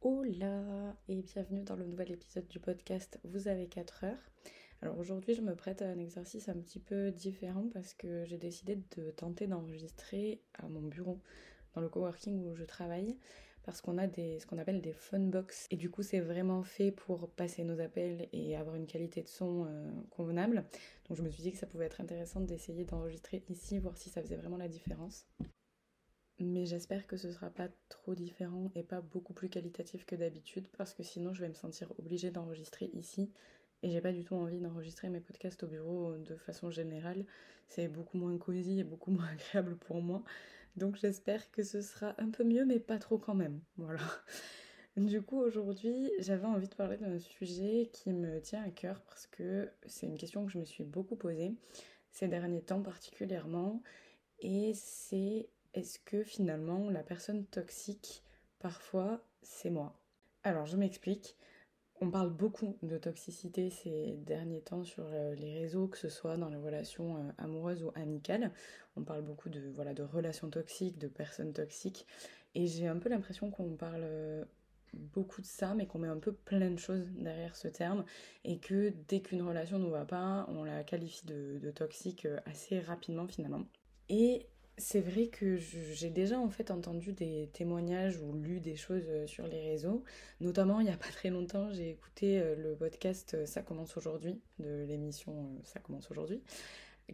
Hola 0.00 0.94
et 1.08 1.22
bienvenue 1.22 1.64
dans 1.64 1.74
le 1.74 1.86
nouvel 1.86 2.12
épisode 2.12 2.46
du 2.46 2.60
podcast 2.60 3.18
Vous 3.24 3.48
avez 3.48 3.66
4 3.66 4.04
heures. 4.04 4.30
Alors 4.80 4.96
aujourd'hui 4.98 5.34
je 5.34 5.42
me 5.42 5.56
prête 5.56 5.82
à 5.82 5.88
un 5.88 5.98
exercice 5.98 6.48
un 6.48 6.54
petit 6.54 6.78
peu 6.78 7.10
différent 7.10 7.68
parce 7.74 7.94
que 7.94 8.24
j'ai 8.26 8.38
décidé 8.38 8.78
de 8.96 9.10
tenter 9.10 9.48
d'enregistrer 9.48 10.40
à 10.54 10.68
mon 10.68 10.82
bureau 10.82 11.18
dans 11.74 11.80
le 11.80 11.88
coworking 11.88 12.46
où 12.46 12.54
je 12.54 12.62
travaille 12.62 13.18
parce 13.66 13.80
qu'on 13.80 13.98
a 13.98 14.06
des, 14.06 14.38
ce 14.38 14.46
qu'on 14.46 14.58
appelle 14.58 14.80
des 14.80 14.92
phone 14.92 15.28
box 15.30 15.66
et 15.70 15.76
du 15.76 15.90
coup 15.90 16.02
c'est 16.02 16.20
vraiment 16.20 16.62
fait 16.62 16.92
pour 16.92 17.28
passer 17.30 17.64
nos 17.64 17.80
appels 17.80 18.28
et 18.32 18.56
avoir 18.56 18.76
une 18.76 18.86
qualité 18.86 19.22
de 19.22 19.28
son 19.28 19.66
euh, 19.66 19.90
convenable. 20.10 20.64
Donc 21.08 21.18
je 21.18 21.22
me 21.22 21.28
suis 21.28 21.42
dit 21.42 21.52
que 21.52 21.58
ça 21.58 21.66
pouvait 21.66 21.86
être 21.86 22.00
intéressant 22.00 22.40
d'essayer 22.40 22.84
d'enregistrer 22.84 23.42
ici, 23.48 23.78
voir 23.78 23.98
si 23.98 24.08
ça 24.08 24.22
faisait 24.22 24.36
vraiment 24.36 24.56
la 24.56 24.68
différence. 24.68 25.26
Mais 26.38 26.64
j'espère 26.64 27.06
que 27.06 27.16
ce 27.16 27.32
sera 27.32 27.50
pas 27.50 27.68
trop 27.88 28.14
différent 28.14 28.70
et 28.74 28.82
pas 28.82 29.00
beaucoup 29.00 29.32
plus 29.32 29.48
qualitatif 29.48 30.04
que 30.04 30.14
d'habitude 30.14 30.68
parce 30.78 30.94
que 30.94 31.02
sinon 31.02 31.34
je 31.34 31.40
vais 31.40 31.48
me 31.48 31.54
sentir 31.54 31.92
obligée 31.98 32.30
d'enregistrer 32.30 32.90
ici 32.94 33.30
et 33.82 33.90
j'ai 33.90 34.00
pas 34.00 34.12
du 34.12 34.22
tout 34.24 34.34
envie 34.36 34.60
d'enregistrer 34.60 35.08
mes 35.08 35.20
podcasts 35.20 35.62
au 35.64 35.66
bureau 35.66 36.16
de 36.16 36.36
façon 36.36 36.70
générale. 36.70 37.24
C'est 37.68 37.88
beaucoup 37.88 38.16
moins 38.16 38.36
cosy 38.38 38.80
et 38.80 38.84
beaucoup 38.84 39.10
moins 39.12 39.26
agréable 39.26 39.76
pour 39.76 40.00
moi. 40.00 40.22
Donc 40.76 40.96
j'espère 40.96 41.50
que 41.50 41.62
ce 41.62 41.80
sera 41.80 42.14
un 42.18 42.30
peu 42.30 42.44
mieux, 42.44 42.64
mais 42.64 42.78
pas 42.78 42.98
trop 42.98 43.18
quand 43.18 43.34
même. 43.34 43.60
Voilà. 43.76 44.02
Du 44.96 45.20
coup, 45.20 45.38
aujourd'hui, 45.38 46.10
j'avais 46.20 46.46
envie 46.46 46.68
de 46.68 46.74
parler 46.74 46.96
d'un 46.96 47.18
sujet 47.18 47.90
qui 47.92 48.12
me 48.12 48.40
tient 48.40 48.62
à 48.62 48.70
cœur 48.70 49.02
parce 49.02 49.26
que 49.26 49.70
c'est 49.86 50.06
une 50.06 50.16
question 50.16 50.46
que 50.46 50.52
je 50.52 50.58
me 50.58 50.64
suis 50.64 50.84
beaucoup 50.84 51.16
posée 51.16 51.54
ces 52.12 52.28
derniers 52.28 52.62
temps 52.62 52.82
particulièrement. 52.82 53.82
Et 54.40 54.72
c'est 54.74 55.48
est-ce 55.74 55.98
que 55.98 56.22
finalement 56.22 56.88
la 56.90 57.02
personne 57.02 57.44
toxique, 57.44 58.22
parfois, 58.58 59.22
c'est 59.42 59.70
moi? 59.70 60.00
Alors, 60.44 60.64
je 60.64 60.78
m'explique. 60.78 61.36
On 62.00 62.10
parle 62.10 62.30
beaucoup 62.30 62.76
de 62.82 62.98
toxicité 62.98 63.70
ces 63.70 64.18
derniers 64.18 64.60
temps 64.60 64.84
sur 64.84 65.04
euh, 65.06 65.34
les 65.34 65.58
réseaux, 65.60 65.88
que 65.88 65.96
ce 65.96 66.10
soit 66.10 66.36
dans 66.36 66.50
les 66.50 66.58
relations 66.58 67.16
euh, 67.16 67.30
amoureuses 67.38 67.82
ou 67.82 67.90
amicales. 67.94 68.52
On 68.96 69.02
parle 69.02 69.22
beaucoup 69.22 69.48
de, 69.48 69.70
voilà, 69.74 69.94
de 69.94 70.02
relations 70.02 70.50
toxiques, 70.50 70.98
de 70.98 71.08
personnes 71.08 71.54
toxiques. 71.54 72.06
Et 72.54 72.66
j'ai 72.66 72.86
un 72.86 72.98
peu 72.98 73.08
l'impression 73.08 73.50
qu'on 73.50 73.76
parle 73.76 74.02
euh, 74.02 74.44
beaucoup 74.92 75.40
de 75.40 75.46
ça, 75.46 75.74
mais 75.74 75.86
qu'on 75.86 75.98
met 75.98 76.08
un 76.08 76.18
peu 76.18 76.32
plein 76.32 76.70
de 76.70 76.78
choses 76.78 77.06
derrière 77.14 77.56
ce 77.56 77.68
terme. 77.68 78.04
Et 78.44 78.58
que 78.58 78.92
dès 79.08 79.20
qu'une 79.20 79.42
relation 79.42 79.78
ne 79.78 79.88
va 79.88 80.04
pas, 80.04 80.44
on 80.50 80.64
la 80.64 80.84
qualifie 80.84 81.24
de, 81.24 81.58
de 81.58 81.70
toxique 81.70 82.28
assez 82.44 82.78
rapidement 82.78 83.26
finalement. 83.26 83.64
Et 84.10 84.46
c'est 84.78 85.00
vrai 85.00 85.28
que 85.28 85.56
j'ai 85.56 86.10
déjà 86.10 86.38
en 86.38 86.50
fait 86.50 86.70
entendu 86.70 87.12
des 87.12 87.48
témoignages 87.54 88.18
ou 88.20 88.34
lu 88.34 88.60
des 88.60 88.76
choses 88.76 89.06
euh, 89.08 89.26
sur 89.26 89.46
les 89.46 89.60
réseaux. 89.62 90.04
Notamment, 90.40 90.80
il 90.80 90.84
n'y 90.84 90.92
a 90.92 90.96
pas 90.98 91.08
très 91.08 91.30
longtemps, 91.30 91.72
j'ai 91.72 91.90
écouté 91.90 92.40
euh, 92.40 92.54
le 92.56 92.76
podcast 92.76 93.34
euh, 93.34 93.46
Ça 93.46 93.62
commence 93.62 93.96
aujourd'hui, 93.96 94.38
de 94.58 94.84
l'émission 94.84 95.58
Ça 95.64 95.80
commence 95.80 96.10
aujourd'hui, 96.10 96.42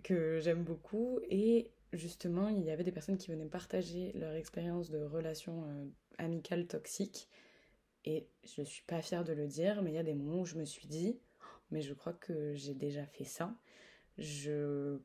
que 0.02 0.41
j'aime 0.41 0.64
beaucoup. 0.64 1.20
Et 1.30 1.70
justement, 1.92 2.48
il 2.48 2.64
y 2.64 2.70
avait 2.70 2.84
des 2.84 2.92
personnes 2.92 3.16
qui 3.16 3.30
venaient 3.30 3.46
partager 3.46 4.12
leur 4.14 4.34
expérience 4.34 4.91
de 4.91 4.98
relations 4.98 5.64
amicales 6.19 6.66
toxiques. 6.66 7.28
Et 8.04 8.26
je 8.42 8.62
ne 8.62 8.66
suis 8.66 8.82
pas 8.82 9.00
fière 9.02 9.22
de 9.22 9.32
le 9.32 9.47
dire, 9.47 9.82
mais 9.82 9.92
il 9.92 9.94
y 9.94 9.98
a 9.98 10.02
des 10.02 10.14
moments 10.14 10.41
où 10.41 10.47
je 10.47 10.56
me 10.56 10.64
suis 10.64 10.88
dit, 10.88 11.16
oh, 11.41 11.44
mais 11.70 11.80
je 11.80 11.94
crois 11.94 12.12
que 12.14 12.54
j'ai 12.54 12.74
déjà 12.74 13.06
fait 13.06 13.24
ça. 13.24 13.54
Je 14.19 14.98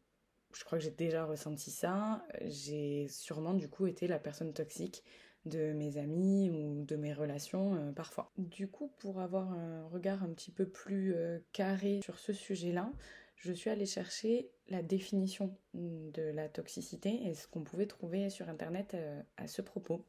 je 0.53 0.63
crois 0.63 0.77
que 0.77 0.83
j'ai 0.83 0.91
déjà 0.91 1.25
ressenti 1.25 1.71
ça. 1.71 2.23
J'ai 2.45 3.07
sûrement 3.07 3.53
du 3.53 3.69
coup 3.69 3.87
été 3.87 4.07
la 4.07 4.19
personne 4.19 4.53
toxique 4.53 5.03
de 5.45 5.73
mes 5.73 5.97
amis 5.97 6.49
ou 6.49 6.83
de 6.83 6.95
mes 6.95 7.13
relations 7.13 7.75
euh, 7.75 7.91
parfois. 7.91 8.31
Du 8.37 8.67
coup, 8.67 8.91
pour 8.99 9.19
avoir 9.21 9.51
un 9.51 9.87
regard 9.87 10.23
un 10.23 10.29
petit 10.29 10.51
peu 10.51 10.67
plus 10.67 11.13
euh, 11.15 11.39
carré 11.53 12.01
sur 12.03 12.19
ce 12.19 12.33
sujet-là, 12.33 12.91
je 13.35 13.53
suis 13.53 13.69
allée 13.69 13.85
chercher 13.85 14.49
la 14.67 14.81
définition 14.81 15.55
de 15.73 16.23
la 16.31 16.49
toxicité 16.49 17.27
et 17.27 17.33
ce 17.33 17.47
qu'on 17.47 17.63
pouvait 17.63 17.85
trouver 17.85 18.29
sur 18.29 18.49
Internet 18.49 18.93
euh, 18.93 19.21
à 19.37 19.47
ce 19.47 19.61
propos. 19.61 20.03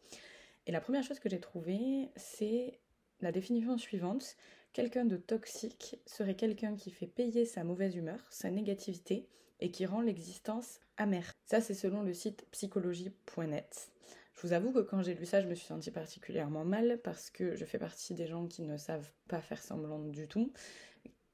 Et 0.67 0.73
la 0.73 0.81
première 0.81 1.05
chose 1.05 1.21
que 1.21 1.29
j'ai 1.29 1.41
trouvée, 1.41 2.11
c'est 2.17 2.81
la 3.21 3.33
définition 3.33 3.79
suivante. 3.79 4.37
Quelqu'un 4.79 5.07
de 5.07 5.17
toxique 5.17 5.97
serait 6.07 6.37
quelqu'un 6.37 6.77
qui 6.77 6.93
fait 6.93 7.09
payer 7.09 7.45
sa 7.45 7.65
mauvaise 7.65 7.97
humeur, 7.97 8.21
sa 8.31 8.49
négativité 8.49 9.27
et 9.59 9.73
qui 9.73 9.87
rend 9.87 10.03
l'existence 10.03 10.79
amère. 10.97 11.35
Ça, 11.47 11.61
c'est 11.61 11.75
selon 11.75 12.03
le 12.03 12.15
site 12.15 12.47
psychologie.net. 12.53 13.91
Je 14.37 14.47
vous 14.47 14.53
avoue 14.53 14.71
que 14.71 14.79
quand 14.79 15.03
j'ai 15.03 15.15
lu 15.15 15.27
ça, 15.27 15.41
je 15.41 15.49
me 15.49 15.57
suis 15.57 15.67
sentie 15.67 15.91
particulièrement 15.91 16.65
mal 16.65 17.01
parce 17.03 17.29
que 17.29 17.57
je 17.57 17.65
fais 17.65 17.81
partie 17.81 18.15
des 18.15 18.29
gens 18.29 18.47
qui 18.47 18.63
ne 18.63 18.77
savent 18.77 19.11
pas 19.27 19.41
faire 19.41 19.61
semblant 19.61 19.99
du 19.99 20.29
tout, 20.29 20.53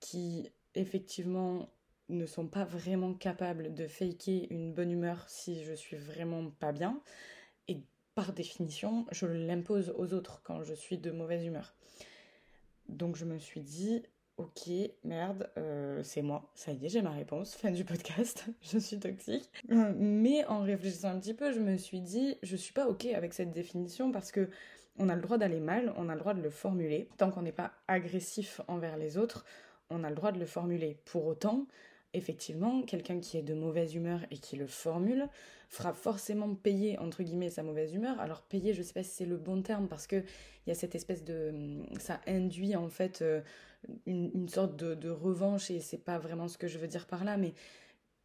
qui 0.00 0.50
effectivement 0.74 1.68
ne 2.08 2.24
sont 2.24 2.46
pas 2.48 2.64
vraiment 2.64 3.12
capables 3.12 3.74
de 3.74 3.86
faker 3.86 4.46
une 4.48 4.72
bonne 4.72 4.90
humeur 4.90 5.22
si 5.28 5.62
je 5.64 5.74
suis 5.74 5.98
vraiment 5.98 6.48
pas 6.48 6.72
bien. 6.72 6.98
Et 7.68 7.82
par 8.14 8.32
définition, 8.32 9.04
je 9.12 9.26
l'impose 9.26 9.92
aux 9.98 10.14
autres 10.14 10.40
quand 10.44 10.62
je 10.62 10.72
suis 10.72 10.96
de 10.96 11.10
mauvaise 11.10 11.44
humeur. 11.44 11.74
Donc 12.88 13.16
je 13.16 13.24
me 13.24 13.38
suis 13.38 13.60
dit, 13.60 14.02
ok, 14.36 14.70
merde, 15.04 15.50
euh, 15.58 16.02
c'est 16.02 16.22
moi, 16.22 16.50
ça 16.54 16.72
y 16.72 16.86
est, 16.86 16.88
j'ai 16.88 17.02
ma 17.02 17.10
réponse, 17.10 17.54
fin 17.54 17.70
du 17.70 17.84
podcast, 17.84 18.46
je 18.62 18.78
suis 18.78 18.98
toxique. 18.98 19.48
Euh, 19.70 19.92
mais 19.96 20.44
en 20.46 20.60
réfléchissant 20.60 21.08
un 21.08 21.18
petit 21.18 21.34
peu, 21.34 21.52
je 21.52 21.60
me 21.60 21.76
suis 21.76 22.00
dit, 22.00 22.36
je 22.42 22.56
suis 22.56 22.72
pas 22.72 22.88
ok 22.88 23.06
avec 23.06 23.32
cette 23.32 23.52
définition 23.52 24.12
parce 24.12 24.32
que 24.32 24.48
on 24.98 25.08
a 25.08 25.16
le 25.16 25.22
droit 25.22 25.38
d'aller 25.38 25.60
mal, 25.60 25.92
on 25.96 26.08
a 26.08 26.14
le 26.14 26.20
droit 26.20 26.34
de 26.34 26.40
le 26.40 26.50
formuler. 26.50 27.08
Tant 27.16 27.30
qu'on 27.30 27.42
n'est 27.42 27.52
pas 27.52 27.72
agressif 27.88 28.60
envers 28.68 28.96
les 28.96 29.18
autres, 29.18 29.44
on 29.90 30.04
a 30.04 30.08
le 30.08 30.14
droit 30.14 30.30
de 30.30 30.38
le 30.38 30.46
formuler. 30.46 30.98
Pour 31.04 31.26
autant, 31.26 31.66
effectivement, 32.14 32.82
quelqu'un 32.82 33.20
qui 33.20 33.36
est 33.36 33.42
de 33.42 33.54
mauvaise 33.54 33.94
humeur 33.94 34.20
et 34.30 34.38
qui 34.38 34.56
le 34.56 34.66
formule 34.66 35.28
fera 35.68 35.92
forcément 35.92 36.54
payer 36.54 36.98
entre 36.98 37.22
guillemets 37.22 37.50
sa 37.50 37.62
mauvaise 37.62 37.94
humeur. 37.94 38.18
Alors 38.20 38.42
payer, 38.42 38.72
je 38.72 38.82
sais 38.82 38.92
pas 38.92 39.02
si 39.02 39.10
c'est 39.10 39.26
le 39.26 39.36
bon 39.36 39.62
terme 39.62 39.88
parce 39.88 40.06
que 40.06 40.16
il 40.16 40.68
y 40.68 40.70
a 40.70 40.74
cette 40.74 40.94
espèce 40.94 41.24
de 41.24 41.82
ça 41.98 42.20
induit 42.26 42.76
en 42.76 42.88
fait 42.88 43.22
euh, 43.22 43.40
une, 44.06 44.48
sorte 44.48 44.76
de, 44.76 45.10
revanche 45.10 45.70
et 45.70 45.80
c'est 45.80 45.98
pas 45.98 46.18
vraiment 46.18 46.48
ce 46.48 46.56
que 46.58 46.68
je 46.68 46.78
veux 46.78 46.88
dire 46.88 47.06
par 47.06 47.24
là, 47.24 47.36
mais 47.36 47.54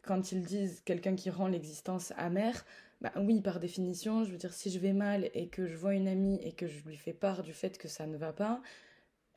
quand 0.02 0.32
ils 0.32 0.44
disent 0.44 0.82
quelqu'un 0.86 1.16
qui 1.16 1.30
rend 1.30 1.48
l'existence 1.48 2.14
amère, 2.18 2.66
bah 3.02 3.12
oui, 3.18 3.42
par 3.42 3.60
définition, 3.60 4.24
je 4.24 4.32
veux 4.32 4.38
dire, 4.38 4.54
si 4.54 4.70
je 4.70 4.80
vais 4.80 4.94
mal 4.94 5.30
et 5.34 5.48
que 5.48 5.68
je 5.68 5.76
vois 5.76 5.94
une 5.94 6.08
amie 6.08 6.40
et 6.44 6.54
que 6.54 6.68
je 6.68 6.84
lui 6.86 6.98
fais 6.98 7.14
part 7.14 7.44
du 7.44 7.54
fait 7.54 7.78
que 7.78 7.88
ça 7.88 8.08
ne 8.08 8.18
va 8.18 8.34
pas, 8.34 8.62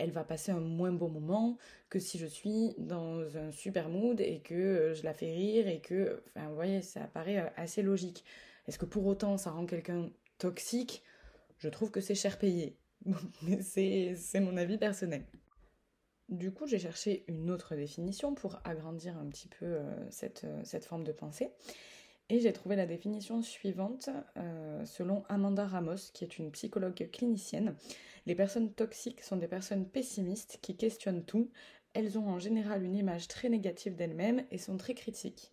elle 0.02 0.10
va 0.10 0.24
passer 0.24 0.50
un 0.50 0.60
moins 0.60 0.92
bon 0.92 1.08
moment 1.08 1.58
que 1.88 2.00
si 2.00 2.18
je 2.18 2.26
suis 2.26 2.74
dans 2.76 3.36
un 3.36 3.52
super 3.52 3.88
mood 3.88 4.20
et 4.20 4.40
que 4.40 4.54
euh, 4.54 4.94
je 4.94 5.04
la 5.04 5.14
fais 5.14 5.32
rire 5.32 5.68
et 5.68 5.80
que, 5.80 6.22
enfin, 6.34 6.48
vous 6.48 6.56
voyez, 6.56 6.82
ça 6.82 7.02
paraît 7.02 7.38
euh, 7.38 7.48
assez 7.56 7.82
logique. 7.82 8.24
Est-ce 8.66 8.78
que 8.78 8.84
pour 8.84 9.06
autant 9.06 9.36
ça 9.38 9.52
rend 9.52 9.64
quelqu'un 9.64 10.10
toxique? 10.38 11.04
Je 11.58 11.68
trouve 11.68 11.92
que 11.92 12.00
c'est 12.00 12.16
cher 12.16 12.38
payé. 12.38 12.76
C'est 13.60 14.40
mon 14.40 14.56
avis 14.56 14.78
personnel. 14.78 15.24
Du 16.28 16.52
coup, 16.52 16.66
j'ai 16.66 16.78
cherché 16.78 17.24
une 17.28 17.50
autre 17.50 17.74
définition 17.74 18.34
pour 18.34 18.60
agrandir 18.64 19.18
un 19.18 19.26
petit 19.26 19.48
peu 19.48 19.66
euh, 19.66 20.10
cette, 20.10 20.84
forme 20.84 21.04
de 21.04 21.12
pensée. 21.12 21.50
Et 22.28 22.40
j'ai 22.40 22.52
trouvé 22.52 22.76
la 22.76 22.86
définition 22.86 23.42
suivante 23.42 24.08
euh, 24.36 24.84
selon 24.84 25.24
Amanda 25.28 25.66
Ramos, 25.66 26.10
qui 26.14 26.24
est 26.24 26.38
une 26.38 26.50
psychologue 26.50 27.10
clinicienne. 27.12 27.76
Les 28.26 28.34
personnes 28.34 28.72
toxiques 28.72 29.22
sont 29.22 29.36
des 29.36 29.48
personnes 29.48 29.86
pessimistes 29.86 30.58
qui 30.62 30.76
questionnent 30.76 31.24
tout. 31.24 31.50
Elles 31.94 32.18
ont 32.18 32.28
en 32.28 32.38
général 32.38 32.84
une 32.84 32.96
image 32.96 33.28
très 33.28 33.48
négative 33.48 33.96
d'elles-mêmes 33.96 34.44
et 34.50 34.58
sont 34.58 34.76
très 34.76 34.94
critiques. 34.94 35.52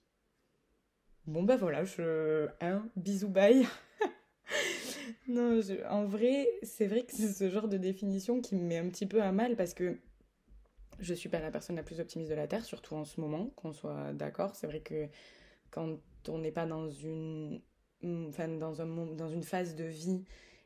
Bon 1.25 1.43
bah 1.43 1.57
voilà, 1.57 1.83
je... 1.83 2.47
Un 2.61 2.87
bisou 2.95 3.27
bye 3.27 3.67
Non, 5.27 5.59
en 5.89 6.05
vrai, 6.05 6.47
c'est 6.63 6.87
vrai 6.87 7.03
que 7.03 7.13
c'est 7.13 7.33
ce 7.33 7.49
genre 7.49 7.67
de 7.67 7.77
définition 7.77 8.41
qui 8.41 8.55
me 8.55 8.63
met 8.63 8.77
un 8.77 8.89
petit 8.89 9.05
peu 9.05 9.21
à 9.21 9.31
mal 9.31 9.55
parce 9.55 9.73
que 9.73 9.99
je 10.99 11.13
suis 11.13 11.29
pas 11.29 11.39
la 11.39 11.51
personne 11.51 11.75
la 11.75 11.83
plus 11.83 11.99
optimiste 11.99 12.29
de 12.29 12.35
la 12.35 12.47
Terre, 12.47 12.65
surtout 12.65 12.95
en 12.95 13.05
ce 13.05 13.21
moment, 13.21 13.51
qu'on 13.55 13.73
soit 13.73 14.13
d'accord. 14.13 14.55
C'est 14.55 14.67
vrai 14.67 14.79
que 14.79 15.07
quand 15.71 15.99
on 16.27 16.39
n'est 16.39 16.51
pas 16.51 16.65
dans 16.65 16.89
une, 16.89 17.61
enfin, 18.03 18.47
dans, 18.47 18.81
un, 18.81 18.87
dans 19.15 19.29
une 19.29 19.43
phase 19.43 19.75
de 19.75 19.85
vie 19.85 20.23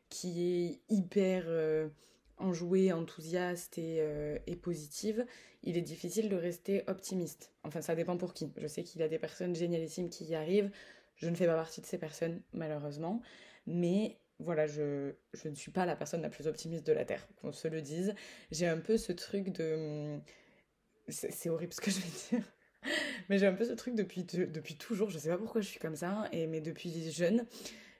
qui 0.09 0.79
est 0.89 0.93
hyper 0.93 1.45
euh, 1.47 1.89
enjouée, 2.37 2.91
enthousiaste 2.91 3.77
et, 3.77 3.97
euh, 3.99 4.37
et, 4.47 4.55
positive, 4.55 5.25
il 5.63 5.77
est 5.77 5.81
difficile 5.81 6.29
de 6.29 6.35
rester 6.35 6.83
optimiste. 6.87 7.51
Enfin, 7.63 7.81
ça 7.81 7.95
dépend 7.95 8.17
pour 8.17 8.33
qui. 8.33 8.51
Je 8.57 8.67
sais 8.67 8.83
qu'il 8.83 9.01
y 9.01 9.03
a 9.03 9.07
des 9.07 9.19
personnes 9.19 9.55
génialissimes 9.55 10.09
qui 10.09 10.25
y 10.25 10.35
arrivent. 10.35 10.71
Je 11.15 11.29
ne 11.29 11.35
fais 11.35 11.45
pas 11.45 11.55
partie 11.55 11.81
de 11.81 11.85
ces 11.85 11.97
personnes, 11.97 12.41
malheureusement. 12.53 13.21
Mais 13.65 14.17
voilà, 14.39 14.67
je, 14.67 15.13
je, 15.33 15.47
ne 15.47 15.55
suis 15.55 15.71
pas 15.71 15.85
la 15.85 15.95
personne 15.95 16.21
la 16.21 16.29
plus 16.29 16.47
optimiste 16.47 16.85
de 16.85 16.93
la 16.93 17.05
Terre, 17.05 17.27
qu'on 17.41 17.51
se 17.51 17.67
le 17.67 17.81
dise. 17.81 18.13
J'ai 18.51 18.67
un 18.67 18.79
peu 18.79 18.97
ce 18.97 19.11
truc 19.11 19.49
de... 19.49 20.19
C'est 21.09 21.49
horrible 21.49 21.73
ce 21.73 21.81
que 21.81 21.91
je 21.91 21.99
vais 21.99 22.37
dire. 22.37 22.52
mais 23.29 23.37
j'ai 23.37 23.47
un 23.47 23.53
peu 23.53 23.65
ce 23.65 23.73
truc 23.73 23.95
depuis, 23.95 24.23
depuis 24.23 24.75
toujours, 24.75 25.09
je 25.09 25.17
sais 25.17 25.29
pas 25.29 25.37
pourquoi 25.37 25.61
je 25.61 25.67
suis 25.67 25.79
comme 25.79 25.95
ça, 25.95 26.27
et, 26.31 26.47
mais 26.47 26.61
depuis 26.61 27.11
jeune, 27.11 27.45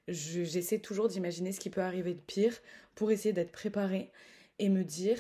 j'essaie 0.08 0.80
toujours 0.80 1.08
d'imaginer 1.08 1.52
ce 1.52 1.60
qui 1.60 1.70
peut 1.70 1.82
arriver 1.82 2.14
de 2.14 2.22
pire 2.22 2.60
pour 2.96 3.12
essayer 3.12 3.34
d'être 3.34 3.52
préparée 3.52 4.12
et 4.60 4.70
me 4.70 4.84
dire 4.84 5.18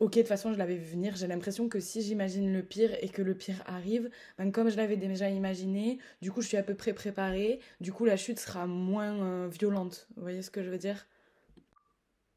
ok, 0.00 0.12
de 0.12 0.20
toute 0.20 0.28
façon, 0.28 0.52
je 0.52 0.58
l'avais 0.58 0.76
vu 0.76 0.84
venir. 0.92 1.16
J'ai 1.16 1.26
l'impression 1.26 1.68
que 1.68 1.80
si 1.80 2.02
j'imagine 2.02 2.52
le 2.52 2.62
pire 2.62 2.96
et 3.02 3.08
que 3.08 3.22
le 3.22 3.34
pire 3.34 3.62
arrive, 3.66 4.10
ben, 4.38 4.50
comme 4.52 4.70
je 4.70 4.76
l'avais 4.76 4.96
déjà 4.96 5.28
imaginé, 5.28 5.98
du 6.22 6.30
coup, 6.30 6.40
je 6.40 6.48
suis 6.48 6.56
à 6.56 6.62
peu 6.62 6.74
près 6.74 6.92
préparée. 6.92 7.60
Du 7.80 7.92
coup, 7.92 8.04
la 8.04 8.16
chute 8.16 8.38
sera 8.38 8.66
moins 8.66 9.44
euh, 9.44 9.48
violente. 9.48 10.08
Vous 10.16 10.22
voyez 10.22 10.42
ce 10.42 10.50
que 10.50 10.62
je 10.62 10.70
veux 10.70 10.78
dire? 10.78 11.06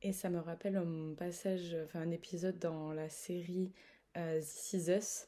Et 0.01 0.13
ça 0.13 0.29
me 0.29 0.39
rappelle 0.39 0.77
un 0.77 1.13
passage, 1.15 1.77
enfin 1.85 2.01
un 2.01 2.11
épisode 2.11 2.57
dans 2.57 2.91
la 2.91 3.09
série 3.09 3.71
euh, 4.17 4.41
This 4.41 5.27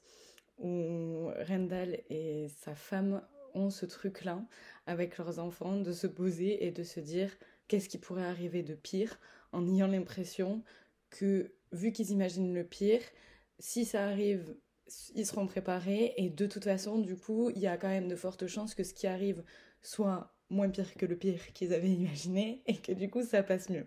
où 0.58 1.30
Rendell 1.48 2.04
et 2.10 2.48
sa 2.62 2.76
femme 2.76 3.22
ont 3.54 3.70
ce 3.70 3.86
truc-là 3.86 4.44
avec 4.86 5.18
leurs 5.18 5.40
enfants 5.40 5.80
de 5.80 5.92
se 5.92 6.08
poser 6.08 6.66
et 6.66 6.72
de 6.72 6.84
se 6.84 7.00
dire 7.00 7.32
qu'est-ce 7.68 7.90
qui 7.90 7.98
pourrait 7.98 8.26
arriver 8.26 8.64
de 8.64 8.76
pire 8.76 9.20
en 9.52 9.68
ayant 9.68 9.88
l'impression 9.88 10.64
que 11.10 11.54
vu 11.72 11.92
qu'ils 11.92 12.12
imaginent 12.12 12.54
le 12.54 12.64
pire, 12.64 13.02
si 13.60 13.86
ça 13.86 14.06
arrive, 14.06 14.56
ils 15.16 15.26
seront 15.26 15.48
préparés 15.48 16.14
et 16.18 16.30
de 16.30 16.46
toute 16.46 16.64
façon, 16.64 17.00
du 17.00 17.16
coup, 17.16 17.50
il 17.52 17.60
y 17.60 17.68
a 17.68 17.78
quand 17.78 17.90
même 17.90 18.08
de 18.08 18.16
fortes 18.16 18.48
chances 18.48 18.76
que 18.76 18.84
ce 18.84 18.94
qui 18.94 19.08
arrive 19.08 19.44
soit 19.82 20.36
moins 20.50 20.70
pire 20.70 20.94
que 20.96 21.06
le 21.06 21.18
pire 21.18 21.54
qu'ils 21.54 21.74
avaient 21.74 21.90
imaginé 21.92 22.64
et 22.66 22.78
que 22.78 22.92
du 22.92 23.10
coup, 23.10 23.24
ça 23.24 23.44
passe 23.44 23.70
mieux. 23.70 23.86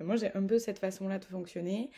moi, 0.00 0.16
j'ai 0.16 0.34
un 0.34 0.44
peu 0.44 0.58
cette 0.58 0.78
façon-là 0.78 1.18
de 1.18 1.24
fonctionner. 1.24 1.90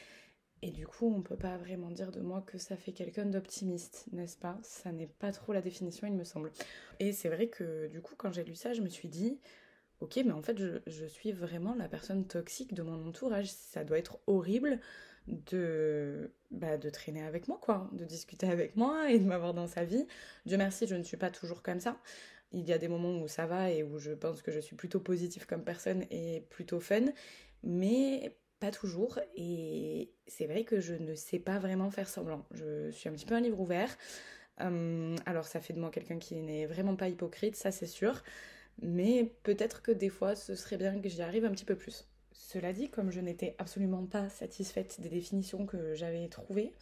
Et 0.62 0.70
du 0.70 0.86
coup, 0.86 1.12
on 1.14 1.22
peut 1.22 1.36
pas 1.36 1.56
vraiment 1.58 1.90
dire 1.90 2.10
de 2.10 2.20
moi 2.20 2.42
que 2.46 2.58
ça 2.58 2.76
fait 2.76 2.92
quelqu'un 2.92 3.26
d'optimiste, 3.26 4.06
n'est-ce 4.12 4.38
pas? 4.38 4.58
Ça 4.62 4.90
n'est 4.90 5.06
pas 5.06 5.32
trop 5.32 5.52
la 5.52 5.60
définition, 5.60 6.06
il 6.06 6.14
me 6.14 6.24
semble. 6.24 6.50
Et 6.98 7.12
c'est 7.12 7.28
vrai 7.28 7.48
que 7.48 7.88
du 7.88 8.00
coup, 8.00 8.14
quand 8.16 8.32
j'ai 8.32 8.42
lu 8.42 8.54
ça, 8.54 8.72
je 8.72 8.80
me 8.80 8.88
suis 8.88 9.08
dit, 9.08 9.38
ok, 10.00 10.16
mais 10.24 10.32
en 10.32 10.42
fait, 10.42 10.58
je, 10.58 10.78
je, 10.86 11.04
suis 11.04 11.32
vraiment 11.32 11.74
la 11.74 11.88
personne 11.88 12.26
toxique 12.26 12.74
de 12.74 12.82
mon 12.82 13.06
entourage. 13.06 13.50
Ça 13.50 13.84
doit 13.84 13.98
être 13.98 14.18
horrible 14.26 14.80
de, 15.28 16.30
bah, 16.50 16.78
de 16.78 16.90
traîner 16.90 17.22
avec 17.22 17.48
moi, 17.48 17.58
quoi, 17.60 17.90
de 17.92 18.04
discuter 18.04 18.48
avec 18.48 18.76
moi 18.76 19.10
et 19.10 19.18
de 19.18 19.24
m'avoir 19.24 19.54
dans 19.54 19.66
sa 19.66 19.84
vie. 19.84 20.06
Dieu 20.46 20.56
merci, 20.56 20.86
je 20.86 20.94
ne 20.94 21.02
suis 21.02 21.16
pas 21.16 21.30
toujours 21.30 21.62
comme 21.62 21.80
ça. 21.80 21.98
Il 22.52 22.66
y 22.66 22.72
a 22.72 22.78
des 22.78 22.88
moments 22.88 23.20
où 23.20 23.28
ça 23.28 23.46
va 23.46 23.70
et 23.70 23.82
où 23.82 23.98
je 23.98 24.12
pense 24.12 24.40
que 24.42 24.52
je 24.52 24.60
suis 24.60 24.76
plutôt 24.76 25.00
positive 25.00 25.46
comme 25.46 25.64
personne 25.64 26.04
et 26.10 26.46
plutôt 26.50 26.80
fun, 26.80 27.06
mais 27.62 28.36
pas 28.60 28.70
toujours. 28.70 29.18
Et 29.36 30.10
c'est 30.26 30.46
vrai 30.46 30.64
que 30.64 30.80
je 30.80 30.94
ne 30.94 31.14
sais 31.14 31.38
pas 31.38 31.58
vraiment 31.58 31.90
faire 31.90 32.08
semblant. 32.08 32.44
Je 32.52 32.90
suis 32.90 33.08
un 33.08 33.12
petit 33.12 33.26
peu 33.26 33.34
un 33.34 33.40
livre 33.40 33.60
ouvert. 33.60 33.96
Hum, 34.58 35.16
alors 35.26 35.46
ça 35.46 35.60
fait 35.60 35.74
de 35.74 35.80
moi 35.80 35.90
quelqu'un 35.90 36.18
qui 36.18 36.36
n'est 36.36 36.66
vraiment 36.66 36.96
pas 36.96 37.08
hypocrite, 37.08 37.56
ça 37.56 37.70
c'est 37.70 37.86
sûr. 37.86 38.22
Mais 38.82 39.32
peut-être 39.42 39.82
que 39.82 39.92
des 39.92 40.08
fois, 40.08 40.34
ce 40.34 40.54
serait 40.54 40.76
bien 40.76 41.00
que 41.00 41.08
j'y 41.08 41.22
arrive 41.22 41.44
un 41.44 41.50
petit 41.52 41.64
peu 41.64 41.76
plus. 41.76 42.06
Cela 42.32 42.72
dit, 42.72 42.90
comme 42.90 43.10
je 43.10 43.20
n'étais 43.20 43.54
absolument 43.58 44.04
pas 44.06 44.28
satisfaite 44.28 45.00
des 45.00 45.08
définitions 45.08 45.66
que 45.66 45.94
j'avais 45.94 46.28
trouvées, 46.28 46.72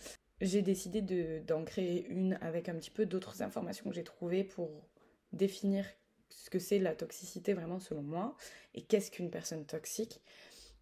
j'ai 0.40 0.62
décidé 0.62 1.00
d'en 1.42 1.64
créer 1.64 2.06
une 2.08 2.38
avec 2.40 2.68
un 2.68 2.74
petit 2.74 2.90
peu 2.90 3.06
d'autres 3.06 3.42
informations 3.42 3.88
que 3.88 3.94
j'ai 3.94 4.04
trouvées 4.04 4.44
pour 4.44 4.70
définir 5.32 5.86
ce 6.28 6.50
que 6.50 6.58
c'est 6.58 6.78
la 6.78 6.94
toxicité 6.94 7.52
vraiment 7.54 7.78
selon 7.78 8.02
moi 8.02 8.36
et 8.74 8.82
qu'est-ce 8.82 9.10
qu'une 9.10 9.30
personne 9.30 9.64
toxique. 9.64 10.20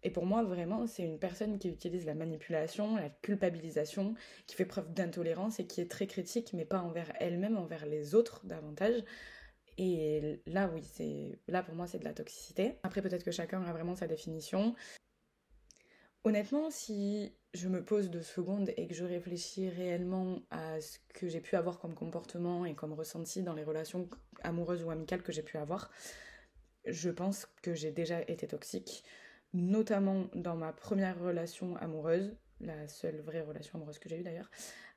Et 0.03 0.11
pour 0.11 0.25
moi, 0.25 0.43
vraiment, 0.43 0.85
c'est 0.85 1.03
une 1.03 1.17
personne 1.17 1.57
qui 1.57 1.69
utilise 1.69 2.05
la 2.05 2.13
manipulation, 2.13 2.97
la 2.97 3.09
culpabilisation, 3.09 4.15
qui 4.47 4.55
fait 4.55 4.65
preuve 4.65 4.93
d'intolérance 4.93 5.59
et 5.59 5.65
qui 5.65 5.79
est 5.81 5.89
très 5.89 6.07
critique, 6.07 6.51
mais 6.53 6.65
pas 6.65 6.81
envers 6.81 7.11
elle-même, 7.19 7.57
envers 7.57 7.85
les 7.85 8.13
autres 8.13 8.45
davantage, 8.45 9.03
et 9.77 10.41
là, 10.45 10.69
oui, 10.73 10.83
c'est 10.83 11.39
là 11.47 11.63
pour 11.63 11.75
moi, 11.75 11.87
c'est 11.87 11.99
de 11.99 12.05
la 12.05 12.13
toxicité. 12.13 12.77
Après, 12.83 13.01
peut-être 13.01 13.23
que 13.23 13.31
chacun 13.31 13.63
a 13.63 13.71
vraiment 13.71 13.95
sa 13.95 14.07
définition. 14.07 14.75
Honnêtement, 16.23 16.69
si 16.69 17.33
je 17.53 17.67
me 17.67 17.83
pose 17.83 18.09
deux 18.09 18.21
secondes 18.21 18.71
et 18.77 18.87
que 18.87 18.93
je 18.93 19.03
réfléchis 19.03 19.69
réellement 19.69 20.39
à 20.51 20.79
ce 20.79 20.99
que 21.13 21.27
j'ai 21.27 21.41
pu 21.41 21.55
avoir 21.55 21.79
comme 21.79 21.95
comportement 21.95 22.65
et 22.65 22.75
comme 22.75 22.93
ressenti 22.93 23.43
dans 23.43 23.53
les 23.53 23.63
relations 23.63 24.09
amoureuses 24.43 24.83
ou 24.83 24.89
amicales 24.89 25.21
que 25.21 25.31
j'ai 25.31 25.43
pu 25.43 25.57
avoir, 25.57 25.91
je 26.85 27.09
pense 27.09 27.47
que 27.61 27.73
j'ai 27.73 27.91
déjà 27.91 28.21
été 28.21 28.47
toxique, 28.47 29.03
notamment 29.53 30.25
dans 30.35 30.55
ma 30.55 30.73
première 30.73 31.19
relation 31.19 31.75
amoureuse, 31.77 32.35
la 32.59 32.87
seule 32.87 33.21
vraie 33.21 33.41
relation 33.41 33.77
amoureuse 33.77 33.99
que 33.99 34.09
j'ai 34.09 34.19
eue 34.19 34.23
d'ailleurs. 34.23 34.49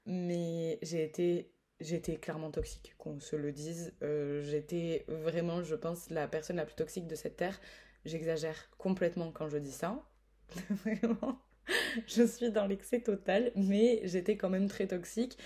Mais 0.06 0.78
j'ai 0.82 1.02
été 1.02 1.50
j'étais 1.80 2.16
clairement 2.16 2.50
toxique, 2.50 2.94
qu'on 2.98 3.20
se 3.20 3.36
le 3.36 3.52
dise. 3.52 3.94
Euh, 4.02 4.42
j'étais 4.42 5.04
vraiment, 5.08 5.62
je 5.62 5.74
pense, 5.74 6.10
la 6.10 6.26
personne 6.28 6.56
la 6.56 6.64
plus 6.64 6.74
toxique 6.74 7.06
de 7.06 7.14
cette 7.14 7.36
terre. 7.36 7.60
J'exagère 8.04 8.70
complètement 8.78 9.30
quand 9.32 9.48
je 9.48 9.58
dis 9.58 9.72
ça. 9.72 10.02
vraiment. 10.70 11.38
Je 12.06 12.24
suis 12.24 12.50
dans 12.50 12.66
l'excès 12.66 13.00
total, 13.00 13.52
mais 13.56 14.00
j'étais 14.04 14.36
quand 14.36 14.50
même 14.50 14.68
très 14.68 14.86
toxique. 14.86 15.38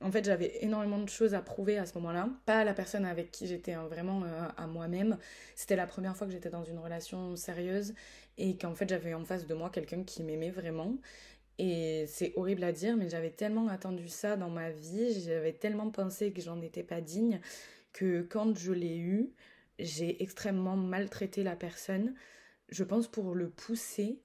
En 0.00 0.10
fait, 0.10 0.24
j'avais 0.24 0.58
énormément 0.62 0.98
de 0.98 1.08
choses 1.08 1.34
à 1.34 1.40
prouver 1.40 1.78
à 1.78 1.86
ce 1.86 1.94
moment-là. 1.98 2.28
Pas 2.44 2.60
à 2.60 2.64
la 2.64 2.74
personne 2.74 3.04
avec 3.04 3.30
qui 3.30 3.46
j'étais, 3.46 3.72
hein, 3.72 3.86
vraiment 3.86 4.22
euh, 4.24 4.48
à 4.56 4.66
moi-même. 4.66 5.18
C'était 5.54 5.76
la 5.76 5.86
première 5.86 6.16
fois 6.16 6.26
que 6.26 6.32
j'étais 6.32 6.50
dans 6.50 6.64
une 6.64 6.78
relation 6.78 7.36
sérieuse 7.36 7.94
et 8.38 8.56
qu'en 8.58 8.74
fait 8.74 8.88
j'avais 8.88 9.14
en 9.14 9.24
face 9.24 9.46
de 9.46 9.54
moi 9.54 9.70
quelqu'un 9.70 10.04
qui 10.04 10.22
m'aimait 10.22 10.50
vraiment 10.50 10.98
et 11.58 12.04
c'est 12.06 12.32
horrible 12.36 12.64
à 12.64 12.72
dire, 12.72 12.96
mais 12.96 13.08
j'avais 13.08 13.30
tellement 13.30 13.68
attendu 13.68 14.08
ça 14.08 14.36
dans 14.36 14.50
ma 14.50 14.70
vie, 14.70 15.18
j'avais 15.22 15.52
tellement 15.54 15.90
pensé 15.90 16.32
que 16.32 16.42
j'en 16.42 16.60
étais 16.60 16.82
pas 16.82 17.00
digne, 17.00 17.40
que 17.92 18.22
quand 18.22 18.56
je 18.56 18.72
l'ai 18.72 18.98
eu, 18.98 19.32
j'ai 19.78 20.22
extrêmement 20.22 20.76
maltraité 20.76 21.42
la 21.42 21.56
personne, 21.56 22.14
je 22.68 22.84
pense 22.84 23.08
pour 23.08 23.34
le 23.34 23.48
pousser 23.48 24.20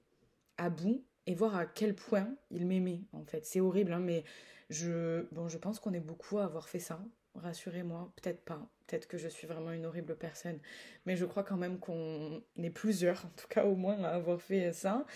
à 0.58 0.68
bout 0.68 1.02
et 1.26 1.34
voir 1.34 1.56
à 1.56 1.66
quel 1.66 1.94
point 1.94 2.34
il 2.50 2.66
m'aimait 2.66 3.02
en 3.12 3.24
fait. 3.24 3.44
C'est 3.46 3.60
horrible, 3.60 3.92
hein, 3.92 4.00
mais 4.00 4.24
je, 4.70 5.22
bon, 5.32 5.48
je 5.48 5.58
pense 5.58 5.78
qu'on 5.80 5.92
est 5.92 6.00
beaucoup 6.00 6.38
à 6.38 6.44
avoir 6.44 6.68
fait 6.68 6.78
ça. 6.78 7.00
Rassurez-moi, 7.34 8.12
peut-être 8.16 8.42
pas, 8.44 8.68
peut-être 8.86 9.06
que 9.08 9.16
je 9.18 9.28
suis 9.28 9.46
vraiment 9.46 9.72
une 9.72 9.86
horrible 9.86 10.16
personne, 10.16 10.58
mais 11.06 11.16
je 11.16 11.24
crois 11.24 11.44
quand 11.44 11.56
même 11.56 11.78
qu'on 11.78 12.42
est 12.58 12.70
plusieurs, 12.70 13.24
en 13.24 13.30
tout 13.36 13.48
cas 13.48 13.64
au 13.64 13.74
moins, 13.74 14.02
à 14.04 14.10
avoir 14.10 14.40
fait 14.40 14.72
ça. 14.72 15.06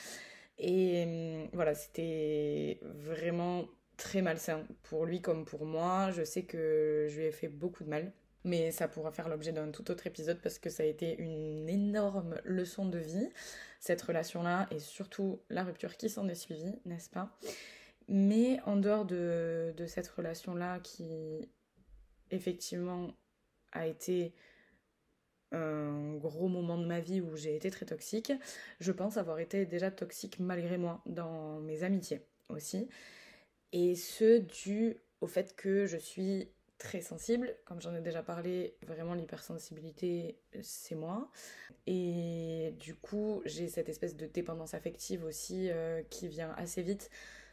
Et 0.59 1.05
hum, 1.43 1.51
voilà, 1.53 1.75
c'était 1.75 2.81
vraiment 2.83 3.67
très 3.97 4.23
malsain 4.23 4.65
pour 4.85 5.07
lui 5.07 5.21
comme 5.21 5.45
pour 5.45 5.67
moi. 5.67 6.11
Je 6.13 6.25
sais 6.25 6.45
que 6.45 7.07
je 7.11 7.17
lui 7.19 7.25
ai 7.27 7.33
fait 7.33 7.49
beaucoup 7.49 7.85
de 7.85 7.89
mal. 7.91 8.13
Mais 8.47 8.71
ça 8.71 8.87
pourra 8.87 9.11
faire 9.11 9.29
l'objet 9.29 9.51
d'un 9.51 9.73
tout 9.73 9.91
autre 9.91 10.07
épisode 10.07 10.39
parce 10.41 10.61
que 10.61 10.71
ça 10.71 10.85
a 10.85 10.87
été 10.87 11.19
une 11.19 11.69
énorme 11.69 12.37
leçon 12.45 12.87
de 12.87 12.99
vie, 12.99 13.29
cette 13.81 14.01
relation-là, 14.01 14.69
et 14.71 14.79
surtout 14.79 15.41
la 15.51 15.65
rupture 15.65 15.97
qui 15.97 16.09
s'en 16.09 16.29
est 16.29 16.37
suivie, 16.37 16.79
n'est-ce 16.85 17.11
pas? 17.11 17.37
Mais 18.07 18.61
en 18.65 18.77
dehors 18.77 19.05
de, 19.05 19.75
de 19.77 19.87
cette 19.87 20.07
relation-là 20.07 20.79
qui, 20.79 21.51
effectivement, 22.31 23.11
a 23.73 23.89
été 23.89 24.33
un 25.51 26.15
gros 26.15 26.47
moment 26.47 26.79
de 26.79 26.87
ma 26.87 27.01
vie 27.01 27.21
où 27.21 27.35
j'ai 27.35 27.57
été 27.57 27.69
très 27.73 27.87
toxique. 27.87 28.33
Je 28.79 28.93
pense 28.93 29.17
avoir 29.17 29.41
été 29.41 29.67
déjà 29.67 29.91
toxique 29.91 30.39
malgré 30.39 30.79
moi 30.79 31.03
dans 31.07 31.59
mes 31.59 31.83
amitiés 31.83 32.21
aussi. 32.49 32.89
Et 33.73 33.97
ce 33.97 34.39
dû 34.39 34.99
au 35.21 35.27
fait 35.27 35.57
que 35.57 35.87
je 35.87 35.97
suis 35.97 36.49
très 36.79 37.01
sensible. 37.01 37.57
Comme 37.65 37.81
j'en 37.81 37.95
ai 37.95 38.01
déjà 38.01 38.23
parlé, 38.23 38.77
vraiment 38.87 39.15
l'hypersensibilité, 39.15 40.39
c'est 40.63 40.95
moi. 40.95 41.31
Et 41.87 42.75
du 42.79 42.95
coup, 42.95 43.43
j'ai 43.45 43.69
cette 43.69 43.89
espèce 43.89 44.17
de 44.17 44.27
dépendance 44.27 44.75
affective 44.75 45.25
aussi 45.25 45.71
euh, 45.71 46.03
qui 46.11 46.29
vient 46.29 46.53
assez 46.57 46.83
vite 46.83 47.11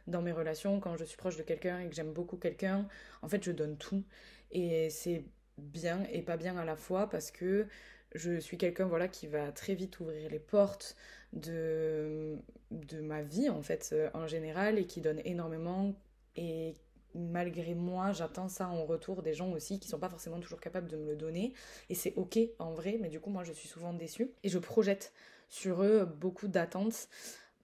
dans 0.07 0.21
mes 0.21 0.31
relations. 0.31 0.79
Quand 0.79 0.97
je 0.97 1.05
suis 1.05 1.17
proche 1.17 1.37
de 1.37 1.43
quelqu'un 1.43 1.79
et 1.79 1.89
que 1.89 1.95
j'aime 1.95 2.13
beaucoup 2.13 2.37
quelqu'un, 2.37 2.87
en 3.21 3.27
fait, 3.27 3.43
je 3.43 3.51
donne 3.51 3.77
tout. 3.77 4.03
Et 4.51 4.89
c'est 4.89 5.25
bien 5.57 6.03
et 6.11 6.21
pas 6.21 6.37
bien 6.37 6.57
à 6.57 6.65
la 6.65 6.75
fois 6.75 7.09
parce 7.09 7.31
que 7.31 7.67
je 8.15 8.39
suis 8.39 8.57
quelqu'un 8.57 8.85
voilà 8.85 9.07
qui 9.07 9.27
va 9.27 9.51
très 9.51 9.75
vite 9.75 9.99
ouvrir 9.99 10.29
les 10.29 10.39
portes 10.39 10.95
de, 11.31 12.37
de 12.71 13.01
ma 13.01 13.21
vie 13.21 13.49
en 13.49 13.61
fait 13.61 13.89
euh, 13.93 14.09
en 14.13 14.27
général 14.27 14.77
et 14.77 14.85
qui 14.85 15.01
donne 15.01 15.21
énormément 15.25 15.95
et 16.35 16.75
malgré 17.15 17.73
moi 17.75 18.11
j'attends 18.11 18.47
ça 18.47 18.67
en 18.67 18.85
retour 18.85 19.21
des 19.23 19.33
gens 19.33 19.51
aussi 19.51 19.79
qui 19.79 19.87
sont 19.87 19.99
pas 19.99 20.09
forcément 20.09 20.39
toujours 20.39 20.59
capables 20.59 20.89
de 20.89 20.97
me 20.97 21.05
le 21.05 21.15
donner. 21.15 21.53
Et 21.89 21.95
c'est 21.95 22.13
ok 22.15 22.39
en 22.59 22.73
vrai 22.73 22.97
mais 23.01 23.09
du 23.09 23.19
coup 23.19 23.29
moi 23.29 23.43
je 23.43 23.53
suis 23.53 23.67
souvent 23.67 23.93
déçue. 23.93 24.31
Et 24.43 24.49
je 24.49 24.59
projette 24.59 25.13
sur 25.49 25.83
eux 25.83 26.05
beaucoup 26.05 26.47
d'attentes 26.47 27.07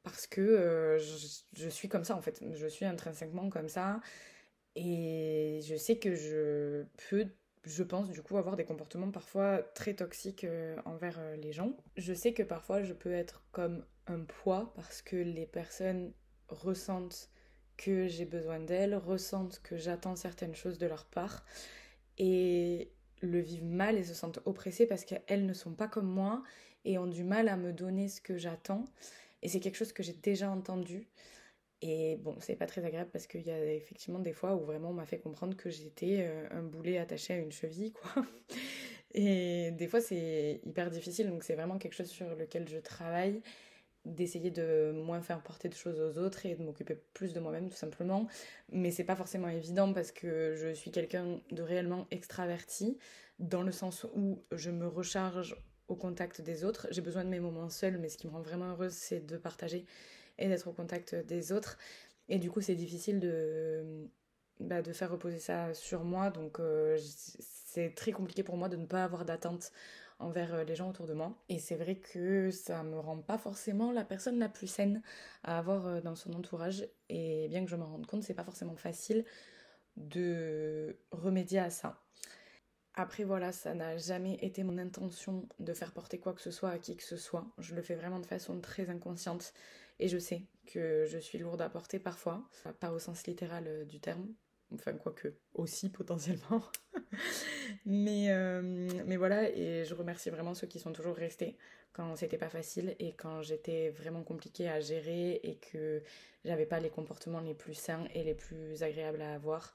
parce 0.04 0.28
que 0.28 0.42
euh, 0.42 1.00
je, 1.54 1.70
suis 1.70 1.90
comme 1.90 2.04
ça 2.04 2.16
en 2.16 2.22
fait. 2.22 2.42
Je 2.54 2.68
suis 2.68 2.86
intrinsèquement 2.86 3.50
comme 3.50 3.70
ça. 3.70 4.00
Et 4.76 5.60
je 5.64 5.76
sais 5.76 5.98
que 5.98 6.16
je 6.16 6.86
peux 7.10 7.28
je 7.66 7.84
pense 7.84 8.10
du 8.10 8.22
coup 8.22 8.38
avoir 8.38 8.56
des 8.56 8.64
comportements 8.64 9.12
parfois 9.12 9.60
très 9.76 9.94
toxiques 9.94 10.44
euh, 10.44 10.78
envers 10.86 11.20
euh, 11.20 11.36
les 11.36 11.52
gens. 11.52 11.76
Je 11.98 12.14
sais 12.14 12.34
que 12.34 12.44
parfois 12.44 12.84
je 12.84 12.94
peux 12.94 13.12
être 13.12 13.44
comme 13.52 13.86
un 14.08 14.22
poids 14.22 14.72
parce 14.76 15.02
que 15.02 15.16
les 15.18 15.46
personnes 15.46 16.14
ressentent 16.48 17.30
que 17.80 18.08
j'ai 18.08 18.26
besoin 18.26 18.60
d'elles, 18.60 18.96
ressentent 18.96 19.62
que 19.64 19.78
j'attends 19.78 20.18
certaines 20.18 20.54
choses 20.54 20.78
de 20.78 20.86
leur 20.86 21.06
part 21.06 21.46
et 22.18 22.92
le 23.22 23.40
vivent 23.40 23.66
mal 23.66 23.98
et 23.98 24.04
se 24.04 24.14
sentent 24.14 24.40
oppressées 24.46 24.86
parce 24.86 25.06
qu'elles 25.06 25.46
ne 25.46 25.54
sont 25.54 25.74
pas 25.74 25.88
comme 25.88 26.08
moi 26.08 26.44
et 26.84 26.98
ont 26.98 27.08
du 27.08 27.24
mal 27.24 27.48
à 27.48 27.56
me 27.56 27.72
donner 27.72 28.10
ce 28.10 28.20
que 28.20 28.38
j'attends. 28.38 28.84
Et 29.42 29.48
c'est 29.48 29.62
quelque 29.62 29.78
chose 29.78 29.94
que 29.94 30.04
j'ai 30.04 30.14
déjà 30.14 30.52
entendu. 30.52 31.08
Et 31.82 32.18
bon, 32.18 32.36
c'est 32.42 32.58
pas 32.58 32.66
très 32.66 32.84
agréable 32.84 33.10
parce 33.12 33.28
qu'il 33.28 33.42
y 33.42 33.52
a 33.52 33.74
effectivement 33.74 34.20
des 34.20 34.34
fois 34.34 34.56
où 34.56 34.66
vraiment 34.66 34.90
on 34.90 34.94
m'a 34.94 35.06
fait 35.06 35.20
comprendre 35.20 35.56
que 35.56 35.70
j'étais 35.70 36.26
euh, 36.28 36.48
un 36.52 36.62
boulet 36.62 36.98
attaché 36.98 37.34
à 37.34 37.38
une 37.38 37.54
cheville, 37.54 37.94
quoi. 37.94 38.26
Et 39.14 39.72
des 39.72 39.88
fois 39.88 40.02
c'est 40.02 40.60
hyper 40.66 40.92
difficile, 40.92 41.30
donc 41.30 41.44
c'est 41.44 41.56
vraiment 41.56 41.80
quelque 41.80 41.96
chose 41.96 42.10
sur 42.10 42.36
lequel 42.36 42.68
je 42.70 42.78
travaille, 42.78 43.42
d'essayer 44.06 44.52
de 44.52 44.92
moins 44.92 45.22
faire 45.22 45.42
porter 45.42 45.70
de 45.70 45.76
choses 45.76 46.00
aux 46.00 46.20
autres 46.20 46.46
et 46.46 46.56
de 46.56 46.64
m'occuper 46.64 46.96
plus 47.14 47.34
de 47.34 47.40
moi-même 47.40 47.70
tout 47.70 47.78
simplement. 47.78 48.28
Mais 48.72 48.92
c'est 48.92 49.04
pas 49.04 49.16
forcément 49.16 49.50
évident 49.50 49.94
parce 49.94 50.12
que 50.12 50.56
je 50.56 50.74
suis 50.74 50.92
quelqu'un 50.92 51.42
de 51.52 51.62
réellement 51.62 52.08
extraverti, 52.12 52.98
dans 53.40 53.64
le 53.64 53.72
sens 53.72 54.06
où 54.16 54.44
je 54.52 54.70
me 54.70 54.88
recharge 54.88 55.56
au 55.88 55.96
contact 55.96 56.42
des 56.42 56.64
autres. 56.64 56.88
J'ai 56.92 57.02
besoin 57.02 57.24
de 57.24 57.30
mes 57.30 57.40
moments 57.40 57.70
seuls, 57.70 57.98
mais 57.98 58.10
ce 58.10 58.18
qui 58.18 58.28
me 58.28 58.32
rend 58.32 58.42
vraiment 58.42 58.72
heureuse, 58.72 58.94
c'est 58.94 59.26
de 59.26 59.38
partager 59.38 59.86
et 60.38 60.48
d'être 60.48 60.68
au 60.68 60.74
contact 60.74 61.16
des 61.16 61.52
autres. 61.52 61.78
Et 62.30 62.38
du 62.38 62.52
coup, 62.52 62.62
c'est 62.62 62.76
difficile 62.76 63.20
de, 63.20 64.08
bah, 64.60 64.82
de 64.82 64.94
faire 64.94 65.12
reposer 65.12 65.40
ça 65.40 65.74
sur 65.74 66.04
moi. 66.04 66.30
Donc, 66.30 66.60
euh, 66.60 66.98
c'est 67.00 67.94
très 67.96 68.12
compliqué 68.12 68.44
pour 68.44 68.56
moi 68.56 68.70
de 68.70 68.78
ne 68.78 68.86
pas 68.86 69.04
avoir 69.04 69.26
d'attente 69.26 69.72
envers 70.20 70.54
euh, 70.54 70.64
les 70.64 70.76
gens 70.76 70.90
autour 70.90 71.08
de 71.08 71.14
moi. 71.14 71.36
Et 71.50 71.60
c'est 71.60 71.76
vrai 71.76 71.96
que 71.96 72.52
ça 72.52 72.84
me 72.84 73.00
rend 73.00 73.18
pas 73.18 73.38
forcément 73.38 73.92
la 73.92 74.06
personne 74.06 74.40
la 74.40 74.50
plus 74.50 74.68
saine 74.68 75.02
à 75.44 75.58
avoir 75.58 75.88
euh, 75.88 76.02
dans 76.02 76.16
son 76.16 76.34
entourage. 76.34 76.88
Et 77.10 77.48
bien 77.50 77.64
que 77.64 77.72
je 77.72 77.76
me 77.76 77.84
rende 77.84 78.06
compte, 78.06 78.24
c'est 78.24 78.34
pas 78.34 78.44
forcément 78.44 78.76
facile 78.76 79.26
de 79.98 80.98
remédier 81.12 81.60
à 81.60 81.70
ça. 81.70 82.02
Après 82.96 83.24
voilà, 83.24 83.52
ça 83.52 83.74
n'a 83.74 83.98
jamais 83.98 84.36
été 84.42 84.64
mon 84.64 84.78
intention 84.78 85.48
de 85.60 85.74
faire 85.74 85.94
porter 85.94 86.20
quoi 86.20 86.34
que 86.34 86.42
ce 86.42 86.52
soit 86.52 86.72
à 86.72 86.80
qui 86.80 86.98
que 86.98 87.04
ce 87.04 87.18
soit. 87.18 87.48
Je 87.58 87.76
le 87.76 87.82
fais 87.82 87.96
vraiment 87.96 88.20
de 88.20 88.26
façon 88.26 88.60
très 88.60 88.90
inconsciente 88.90 89.54
et 90.00 90.08
je 90.08 90.18
sais 90.18 90.44
que 90.66 91.06
je 91.08 91.18
suis 91.18 91.38
lourde 91.38 91.62
à 91.62 91.70
porter 91.70 92.00
parfois, 92.00 92.50
pas 92.80 92.92
au 92.92 93.00
sens 93.00 93.26
littéral 93.28 93.66
euh, 93.68 93.86
du 93.86 94.00
terme, 94.00 94.28
enfin 94.74 94.94
quoique 94.94 95.34
aussi 95.54 95.90
potentiellement. 95.90 96.62
mais, 97.86 98.28
euh, 98.30 98.62
mais 99.06 99.18
voilà, 99.18 99.50
et 99.50 99.86
je 99.86 99.94
remercie 99.94 100.30
vraiment 100.30 100.54
ceux 100.54 100.68
qui 100.68 100.80
sont 100.80 100.94
toujours 100.94 101.16
restés 101.16 101.58
quand 101.94 102.16
c'était 102.16 102.38
pas 102.38 102.50
facile 102.50 102.96
et 103.00 103.14
quand 103.14 103.42
j'étais 103.42 103.90
vraiment 103.90 104.24
compliquée 104.24 104.70
à 104.70 104.80
gérer 104.80 105.40
et 105.44 105.58
que 105.58 106.04
j'avais 106.46 106.66
pas 106.66 106.80
les 106.80 106.90
comportements 106.90 107.42
les 107.42 107.54
plus 107.54 107.74
sains 107.74 108.06
et 108.14 108.24
les 108.24 108.36
plus 108.36 108.84
agréables 108.84 109.22
à 109.22 109.34
avoir 109.34 109.74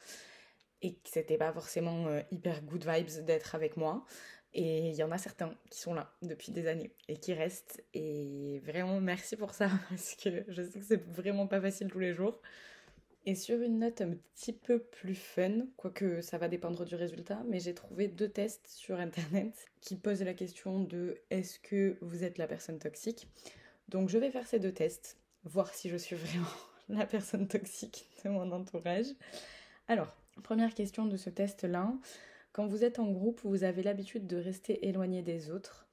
et 0.82 0.92
que 0.94 1.08
c'était 1.08 1.38
pas 1.38 1.52
forcément 1.52 2.06
euh, 2.08 2.20
hyper 2.30 2.62
good 2.62 2.84
vibes 2.86 3.24
d'être 3.24 3.54
avec 3.54 3.76
moi. 3.76 4.04
Et 4.52 4.90
il 4.90 4.94
y 4.94 5.02
en 5.02 5.10
a 5.10 5.18
certains 5.18 5.52
qui 5.68 5.80
sont 5.80 5.94
là 5.94 6.12
depuis 6.22 6.52
des 6.52 6.68
années 6.68 6.92
et 7.08 7.16
qui 7.16 7.32
restent. 7.32 7.82
Et 7.92 8.60
vraiment 8.64 9.00
merci 9.00 9.36
pour 9.36 9.52
ça 9.52 9.68
parce 9.88 10.14
que 10.14 10.44
je 10.48 10.62
sais 10.62 10.78
que 10.78 10.84
c'est 10.84 11.02
vraiment 11.10 11.46
pas 11.46 11.60
facile 11.60 11.88
tous 11.88 11.98
les 11.98 12.14
jours. 12.14 12.40
Et 13.26 13.34
sur 13.34 13.60
une 13.62 13.78
note 13.78 14.02
un 14.02 14.10
petit 14.10 14.52
peu 14.52 14.78
plus 14.78 15.14
fun, 15.14 15.66
quoique 15.76 16.20
ça 16.20 16.36
va 16.36 16.48
dépendre 16.48 16.84
du 16.84 16.94
résultat, 16.94 17.42
mais 17.48 17.58
j'ai 17.58 17.74
trouvé 17.74 18.06
deux 18.06 18.28
tests 18.28 18.68
sur 18.68 19.00
internet 19.00 19.54
qui 19.80 19.96
posent 19.96 20.22
la 20.22 20.34
question 20.34 20.80
de 20.80 21.16
est-ce 21.30 21.58
que 21.58 21.96
vous 22.02 22.22
êtes 22.22 22.36
la 22.36 22.46
personne 22.46 22.78
toxique? 22.78 23.28
Donc 23.88 24.10
je 24.10 24.18
vais 24.18 24.30
faire 24.30 24.46
ces 24.46 24.58
deux 24.58 24.72
tests, 24.72 25.16
voir 25.44 25.72
si 25.72 25.88
je 25.88 25.96
suis 25.96 26.16
vraiment 26.16 26.46
la 26.90 27.06
personne 27.06 27.48
toxique 27.48 28.10
de 28.24 28.30
mon 28.30 28.52
entourage. 28.52 29.06
Alors, 29.88 30.14
Première 30.42 30.74
question 30.74 31.06
de 31.06 31.16
ce 31.16 31.30
test-là. 31.30 31.92
Quand 32.52 32.66
vous 32.66 32.84
êtes 32.84 32.98
en 32.98 33.10
groupe, 33.10 33.40
vous 33.44 33.64
avez 33.64 33.82
l'habitude 33.82 34.26
de 34.26 34.36
rester 34.36 34.86
éloigné 34.88 35.22
des 35.22 35.50
autres, 35.50 35.86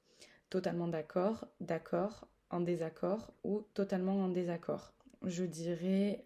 totalement 0.50 0.88
d'accord, 0.88 1.46
d'accord, 1.60 2.26
en 2.50 2.60
désaccord 2.60 3.32
ou 3.44 3.62
totalement 3.74 4.16
en 4.24 4.28
désaccord? 4.28 4.92
Je 5.24 5.44
dirais 5.44 6.24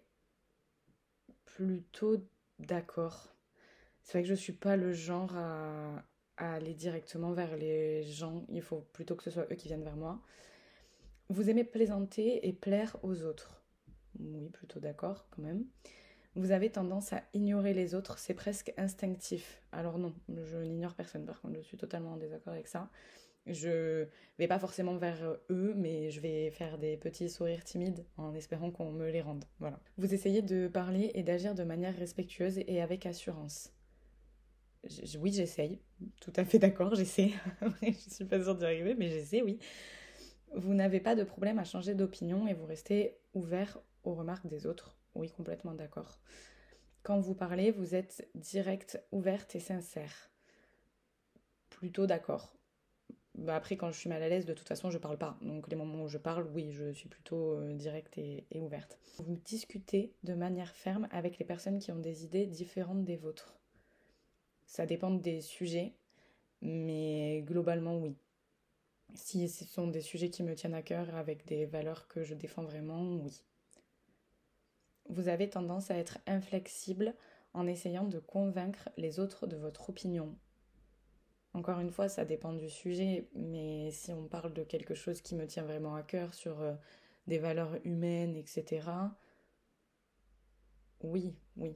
plutôt 1.55 2.17
d'accord. 2.59 3.35
C'est 4.03 4.13
vrai 4.13 4.21
que 4.21 4.27
je 4.27 4.33
ne 4.33 4.37
suis 4.37 4.53
pas 4.53 4.77
le 4.77 4.93
genre 4.93 5.35
à, 5.35 6.03
à, 6.37 6.53
aller 6.53 6.73
directement 6.73 7.33
vers 7.33 7.57
les 7.57 8.03
gens. 8.03 8.45
Il 8.49 8.61
faut 8.61 8.87
plutôt 8.93 9.15
que 9.15 9.23
ce 9.23 9.31
soit 9.31 9.47
eux 9.51 9.55
qui 9.55 9.67
viennent 9.67 9.83
vers 9.83 9.97
moi. 9.97 10.21
Vous 11.29 11.49
aimez 11.49 11.63
plaisanter 11.63 12.47
et 12.47 12.53
plaire 12.53 12.95
aux 13.03 13.23
autres. 13.23 13.61
Oui, 14.19 14.49
plutôt 14.49 14.79
d'accord 14.79 15.27
quand 15.31 15.41
même 15.41 15.65
vous 16.37 16.51
avez 16.51 16.69
tendance 16.69 17.13
à 17.13 17.23
ignorer 17.33 17.73
les 17.73 17.95
autres, 17.95 18.19
c'est 18.19 18.33
presque 18.33 18.71
instinctif. 18.77 19.61
Alors 19.71 19.97
non, 19.97 20.13
je 20.29 20.57
n'ignore 20.57 20.93
personne, 20.93 21.25
par 21.25 21.41
contre, 21.41 21.55
je 21.55 21.61
suis 21.61 21.77
totalement 21.77 22.13
en 22.13 22.17
désaccord 22.17 22.53
avec 22.53 22.67
ça. 22.67 22.89
Je 23.47 24.05
vais 24.37 24.47
pas 24.47 24.59
forcément 24.59 24.97
vers 24.97 25.37
eux, 25.49 25.73
mais 25.75 26.11
je 26.11 26.19
vais 26.19 26.51
faire 26.51 26.77
des 26.77 26.97
petits 26.97 27.29
sourires 27.29 27.63
timides 27.63 28.05
en 28.17 28.33
espérant 28.35 28.71
qu'on 28.71 28.91
me 28.91 29.09
les 29.09 29.21
rende. 29.21 29.45
Voilà. 29.59 29.79
Vous 29.97 30.13
essayez 30.13 30.41
de 30.41 30.67
parler 30.67 31.11
et 31.13 31.23
d'agir 31.23 31.55
de 31.55 31.63
manière 31.63 31.95
respectueuse 31.95 32.59
et 32.59 32.81
avec 32.81 33.05
assurance. 33.05 33.73
oui, 35.19 35.31
j'essaye. 35.31 35.79
Tout 36.19 36.33
à 36.35 36.45
fait 36.45 36.59
d'accord, 36.59 36.93
j'essaie. 36.95 37.31
je 37.81 38.09
suis 38.09 38.25
pas 38.25 38.41
sûre 38.41 38.55
d'y 38.55 38.65
arriver, 38.65 38.95
mais 38.95 39.09
j'essaie, 39.09 39.41
oui. 39.41 39.59
Vous 40.55 40.73
n'avez 40.73 40.99
pas 40.99 41.15
de 41.15 41.23
problème 41.23 41.59
à 41.59 41.63
changer 41.63 41.95
d'opinion 41.95 42.47
et 42.47 42.53
vous 42.53 42.65
restez 42.65 43.17
ouvert 43.33 43.79
aux 44.03 44.13
remarques 44.13 44.47
des 44.47 44.65
autres 44.65 44.97
oui, 45.17 45.31
complètement 45.31 45.73
d'accord. 45.73 46.19
Quand 47.01 47.19
vous 47.19 47.33
parlez, 47.33 47.71
vous 47.71 47.95
êtes 47.95 48.29
directe, 48.35 49.03
ouverte 49.11 49.55
et 49.55 49.59
sincère. 49.59 50.29
Plutôt 51.69 52.05
d'accord. 52.05 52.56
Bah, 53.37 53.55
après, 53.55 53.77
quand 53.77 53.91
je 53.91 53.99
suis 53.99 54.09
mal 54.09 54.21
à 54.23 54.29
l'aise, 54.29 54.45
de 54.45 54.53
toute 54.53 54.67
façon, 54.67 54.89
je 54.89 54.97
parle 54.97 55.17
pas. 55.17 55.37
Donc, 55.41 55.67
les 55.69 55.75
moments 55.75 56.03
où 56.03 56.07
je 56.07 56.17
parle, 56.17 56.47
oui, 56.53 56.71
je 56.71 56.91
suis 56.91 57.07
plutôt 57.07 57.53
euh, 57.53 57.73
directe 57.73 58.17
et, 58.17 58.45
et, 58.51 58.59
ouverte. 58.59 58.97
Vous 59.17 59.37
discutez 59.45 60.13
de 60.23 60.33
manière 60.33 60.75
ferme 60.75 61.07
avec 61.11 61.37
les 61.37 61.45
personnes 61.45 61.79
qui 61.79 61.91
ont 61.91 61.99
des 61.99 62.23
idées 62.23 62.47
différentes 62.47 63.05
des 63.05 63.15
vôtres. 63.15 63.55
Ça 64.65 64.85
dépend 64.85 65.11
des 65.11 65.41
sujets, 65.41 65.93
mais 66.61 67.43
globalement, 67.45 67.97
oui. 67.97 68.15
Si 69.13 69.47
ce 69.47 69.65
sont 69.65 69.87
des 69.87 70.01
sujets 70.01 70.29
qui 70.29 70.43
me 70.43 70.55
tiennent 70.55 70.73
à 70.73 70.81
cœur 70.81 71.15
avec 71.15 71.45
des 71.45 71.65
valeurs 71.65 72.07
que 72.07 72.23
je 72.23 72.33
défends 72.33 72.63
vraiment, 72.63 73.15
oui 73.15 73.41
vous 75.09 75.27
avez 75.29 75.49
tendance 75.49 75.91
à 75.91 75.97
être 75.97 76.19
inflexible 76.27 77.13
en 77.53 77.67
essayant 77.67 78.05
de 78.05 78.19
convaincre 78.19 78.89
les 78.97 79.19
autres 79.19 79.47
de 79.47 79.55
votre 79.55 79.89
opinion. 79.89 80.35
Encore 81.53 81.79
une 81.79 81.91
fois, 81.91 82.09
ça 82.09 82.25
dépend 82.25 82.53
du 82.53 82.69
sujet, 82.69 83.27
mais 83.33 83.89
si 83.91 84.11
on 84.11 84.27
parle 84.27 84.53
de 84.53 84.63
quelque 84.63 84.93
chose 84.93 85.21
qui 85.21 85.35
me 85.35 85.47
tient 85.47 85.63
vraiment 85.63 85.95
à 85.95 86.03
cœur 86.03 86.33
sur 86.33 86.61
euh, 86.61 86.73
des 87.25 87.39
valeurs 87.39 87.77
humaines, 87.83 88.35
etc., 88.35 88.81
oui, 91.03 91.35
oui. 91.57 91.75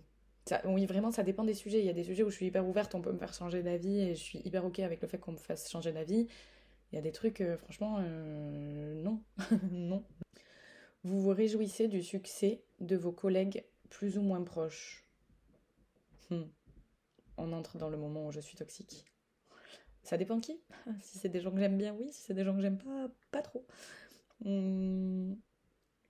oui, 0.65 0.85
vraiment, 0.85 1.11
ça 1.11 1.23
dépend 1.23 1.43
des 1.43 1.53
sujets. 1.53 1.79
Il 1.79 1.85
y 1.85 1.89
a 1.89 1.93
des 1.93 2.03
sujets 2.03 2.23
où 2.23 2.29
je 2.29 2.35
suis 2.35 2.47
hyper 2.47 2.67
ouverte, 2.67 2.95
on 2.95 3.01
peut 3.01 3.11
me 3.11 3.17
faire 3.17 3.33
changer 3.33 3.63
d'avis 3.63 3.99
et 3.99 4.15
je 4.15 4.21
suis 4.21 4.39
hyper 4.39 4.65
ok 4.65 4.79
avec 4.79 5.01
le 5.01 5.07
fait 5.07 5.19
qu'on 5.19 5.33
me 5.33 5.37
fasse 5.37 5.69
changer 5.69 5.91
d'avis. 5.91 6.27
Il 6.91 6.95
y 6.95 6.97
a 6.97 7.01
des 7.01 7.11
trucs, 7.11 7.41
euh, 7.41 7.57
franchement, 7.57 7.97
euh, 7.99 8.95
non, 8.95 9.21
non. 9.71 10.03
Vous 11.03 11.21
vous 11.21 11.29
réjouissez 11.29 11.87
du 11.87 12.03
succès 12.03 12.63
de 12.79 12.95
vos 12.95 13.11
collègues 13.11 13.63
plus 13.89 14.17
ou 14.17 14.21
moins 14.21 14.43
proches? 14.43 15.05
Hmm. 16.29 16.43
On 17.37 17.53
entre 17.53 17.77
dans 17.77 17.89
le 17.89 17.97
moment 17.97 18.27
où 18.27 18.31
je 18.31 18.39
suis 18.39 18.55
toxique. 18.55 19.10
Ça 20.03 20.17
dépend 20.17 20.39
qui. 20.39 20.59
Si 21.01 21.19
c'est 21.19 21.29
des 21.29 21.41
gens 21.41 21.51
que 21.51 21.59
j'aime 21.59 21.77
bien, 21.77 21.93
oui. 21.93 22.09
Si 22.11 22.21
c'est 22.21 22.33
des 22.33 22.43
gens 22.43 22.55
que 22.55 22.61
j'aime 22.61 22.77
pas, 22.77 23.09
pas 23.31 23.41
trop. 23.41 23.65
Hmm. 24.43 25.33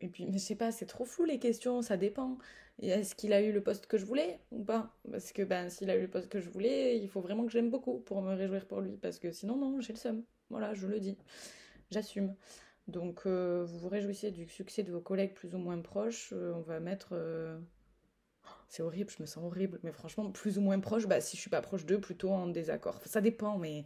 Et 0.02 0.08
puis, 0.08 0.28
je 0.32 0.38
sais 0.38 0.56
pas, 0.56 0.72
c'est 0.72 0.88
trop 0.88 1.06
flou 1.06 1.26
les 1.26 1.40
questions, 1.40 1.82
ça 1.82 1.98
dépend. 1.98 2.38
Est-ce 2.80 3.14
qu'il 3.16 3.34
a 3.34 3.42
eu 3.42 3.52
le 3.52 3.62
poste 3.62 3.86
que 3.86 3.98
je 3.98 4.06
voulais 4.06 4.40
ou 4.52 4.64
pas? 4.64 4.96
Parce 5.12 5.32
que 5.32 5.44
ben, 5.44 5.70
s'il 5.70 5.90
a 5.90 5.96
eu 5.96 6.02
le 6.02 6.10
poste 6.10 6.30
que 6.30 6.40
je 6.40 6.50
voulais, 6.50 6.98
il 6.98 7.08
faut 7.08 7.22
vraiment 7.22 7.46
que 7.46 7.52
j'aime 7.52 7.70
beaucoup 7.70 8.00
pour 8.00 8.22
me 8.22 8.34
réjouir 8.34 8.66
pour 8.68 8.82
lui. 8.82 8.98
Parce 8.98 9.20
que 9.20 9.32
sinon, 9.32 9.58
non, 9.58 9.80
j'ai 9.80 9.94
le 9.94 10.00
seum. 10.00 10.24
Voilà, 10.50 10.74
je 10.74 10.88
le 10.88 11.00
dis. 11.00 11.18
J'assume. 11.92 12.36
Donc 12.88 13.22
euh, 13.26 13.64
vous 13.66 13.78
vous 13.78 13.90
réjouissez 13.90 14.32
du 14.32 14.48
succès 14.48 14.84
de 14.84 14.92
vos 14.92 15.02
collègues 15.02 15.34
plus 15.34 15.54
ou 15.54 15.60
moins 15.60 15.80
proches. 15.80 16.34
Euh, 16.34 16.54
on 16.56 16.62
va 16.62 16.80
mettre... 16.80 17.10
Euh, 17.14 17.60
c'est 18.72 18.84
horrible, 18.84 19.10
je 19.10 19.22
me 19.22 19.28
sens 19.28 19.44
horrible. 19.44 19.80
Mais 19.84 19.92
franchement, 19.92 20.32
plus 20.32 20.58
ou 20.58 20.62
moins 20.62 20.80
proche, 20.80 21.06
bah 21.06 21.20
si 21.20 21.36
je 21.36 21.42
suis 21.42 21.50
pas 21.50 21.62
proche 21.62 21.86
d'eux, 21.86 22.00
plutôt 22.00 22.30
en 22.32 22.48
désaccord. 22.48 23.02
ça 23.06 23.20
dépend, 23.20 23.58
mais 23.58 23.86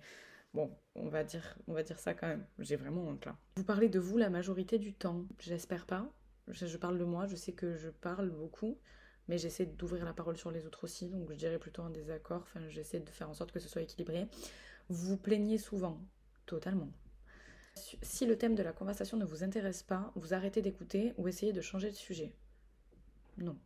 bon, 0.54 0.72
on 0.94 1.10
va 1.10 1.24
dire, 1.24 1.58
on 1.68 1.74
va 1.74 1.82
dire 1.82 2.00
ça 2.00 2.14
quand 2.14 2.28
même. 2.28 2.46
J'ai 2.60 2.76
vraiment 2.76 3.02
honte 3.02 3.26
là. 3.26 3.36
Vous 3.56 3.64
parlez 3.64 3.90
de 3.90 3.98
vous 3.98 4.18
la 4.18 4.30
majorité 4.30 4.78
du 4.78 4.94
temps. 4.94 5.26
J'espère 5.40 5.88
pas. 5.88 6.08
Je, 6.50 6.78
parle 6.78 7.00
de 7.00 7.04
moi, 7.04 7.26
je 7.26 7.36
sais 7.36 7.54
que 7.54 7.76
je 7.76 7.90
parle 7.90 8.30
beaucoup, 8.30 8.78
mais 9.28 9.40
j'essaie 9.40 9.66
d'ouvrir 9.66 10.06
la 10.06 10.14
parole 10.14 10.38
sur 10.38 10.52
les 10.52 10.68
autres 10.68 10.84
aussi, 10.84 11.10
donc 11.10 11.32
je 11.32 11.36
dirais 11.36 11.58
plutôt 11.58 11.82
en 11.82 11.90
désaccord. 11.90 12.44
Enfin, 12.44 12.62
j'essaie 12.70 13.00
de 13.00 13.10
faire 13.10 13.28
en 13.28 13.34
sorte 13.34 13.52
que 13.52 13.60
ce 13.60 13.68
soit 13.68 13.82
équilibré. 13.82 14.28
Vous 14.90 15.08
vous 15.08 15.18
plaignez 15.18 15.58
souvent, 15.58 16.00
totalement. 16.46 16.92
Si 18.04 18.28
le 18.28 18.38
thème 18.38 18.54
de 18.54 18.62
la 18.62 18.72
conversation 18.72 19.18
ne 19.18 19.26
vous 19.26 19.44
intéresse 19.44 19.82
pas, 19.82 20.12
vous 20.16 20.36
arrêtez 20.36 20.62
d'écouter 20.62 21.16
ou 21.18 21.28
essayez 21.28 21.54
de 21.54 21.62
changer 21.62 21.90
de 21.90 21.96
sujet. 21.96 22.36
Non. 23.40 23.58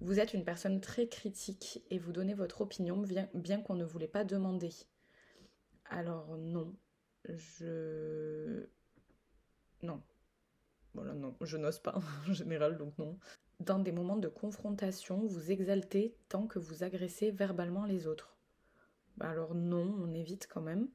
Vous 0.00 0.20
êtes 0.20 0.34
une 0.34 0.44
personne 0.44 0.80
très 0.80 1.08
critique 1.08 1.84
et 1.90 1.98
vous 1.98 2.12
donnez 2.12 2.34
votre 2.34 2.60
opinion 2.60 3.02
bien, 3.34 3.60
qu'on 3.62 3.74
ne 3.74 3.84
voulait 3.84 4.08
pas 4.08 4.24
demander. 4.24 4.70
Alors 5.86 6.36
non, 6.36 6.74
je... 7.28 8.66
Non. 9.82 10.02
Voilà, 10.94 11.12
non, 11.14 11.34
je 11.40 11.56
n'ose 11.56 11.78
pas 11.78 11.94
en 12.28 12.32
général, 12.32 12.76
donc 12.76 12.96
non. 12.98 13.18
Dans 13.60 13.78
des 13.78 13.92
moments 13.92 14.16
de 14.16 14.28
confrontation, 14.28 15.26
vous 15.26 15.50
exaltez 15.50 16.16
tant 16.28 16.46
que 16.46 16.58
vous 16.58 16.82
agressez 16.82 17.30
verbalement 17.30 17.84
les 17.84 18.06
autres. 18.06 18.36
Bah 19.16 19.30
alors 19.30 19.54
non, 19.54 19.94
on 20.00 20.12
évite 20.12 20.48
quand 20.48 20.60
même. 20.60 20.88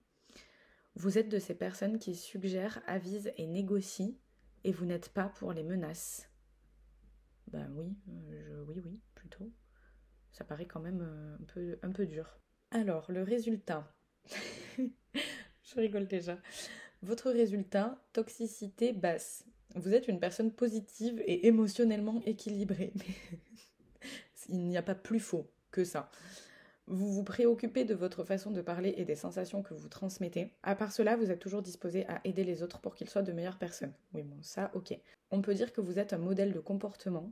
Vous 0.96 1.18
êtes 1.18 1.30
de 1.30 1.40
ces 1.40 1.56
personnes 1.56 2.00
qui 2.00 2.16
suggèrent, 2.16 2.82
avisent 2.86 3.32
et 3.38 3.48
négocient, 3.48 4.14
et 4.66 4.72
vous 4.74 4.86
n'êtes 4.86 5.10
pas 5.10 5.30
pour 5.30 5.54
les 5.54 5.64
menaces. 5.64 6.29
Ben 7.52 7.68
oui, 7.76 7.98
euh, 8.10 8.64
oui, 8.68 8.82
oui, 8.86 9.00
plutôt. 9.16 9.52
Ça 10.32 10.44
paraît 10.44 10.68
quand 10.68 10.80
même 10.80 11.02
euh, 11.02 11.36
un 11.36 11.46
peu, 11.46 11.80
un 11.82 11.92
peu 11.92 12.06
dur. 12.06 12.40
Alors, 12.72 13.12
le 13.12 13.24
résultat. 13.24 13.92
je 14.78 15.76
rigole 15.76 16.08
déjà. 16.08 16.38
Votre 17.02 17.32
résultat, 17.32 18.04
toxicité 18.14 18.94
basse. 18.94 19.46
Vous 19.76 19.94
êtes 19.94 20.08
une 20.08 20.20
personne 20.20 20.52
positive 20.52 21.22
et 21.26 21.48
émotionnellement 21.48 22.22
équilibrée. 22.26 22.94
Il 24.50 24.68
n'y 24.68 24.78
a 24.78 24.84
pas 24.84 24.96
plus 24.96 25.20
faux 25.20 25.50
que 25.72 25.84
ça. 25.84 26.12
Vous 26.90 27.14
vous 27.14 27.24
préoccupez 27.24 27.86
de 27.86 27.94
votre 27.94 28.24
façon 28.24 28.50
de 28.50 28.62
parler 28.62 28.96
et 28.98 29.06
des 29.06 29.16
sensations 29.16 29.62
que 29.62 29.76
vous 29.76 29.90
transmettez. 29.90 30.52
À 30.64 30.76
part 30.76 30.92
cela, 30.92 31.16
vous 31.16 31.30
êtes 31.30 31.40
toujours 31.40 31.62
disposé 31.62 32.08
à 32.08 32.20
aider 32.24 32.44
les 32.44 32.64
autres 32.64 32.80
pour 32.80 32.96
qu'ils 32.96 33.10
soient 33.10 33.22
de 33.22 33.32
meilleures 33.32 33.60
personnes. 33.60 33.94
Oui, 34.16 34.24
bon, 34.24 34.38
ça, 34.42 34.72
ok. 34.74 34.98
On 35.30 35.44
peut 35.44 35.54
dire 35.54 35.72
que 35.72 35.82
vous 35.82 36.00
êtes 36.00 36.14
un 36.14 36.18
modèle 36.18 36.52
de 36.52 36.60
comportement. 36.60 37.32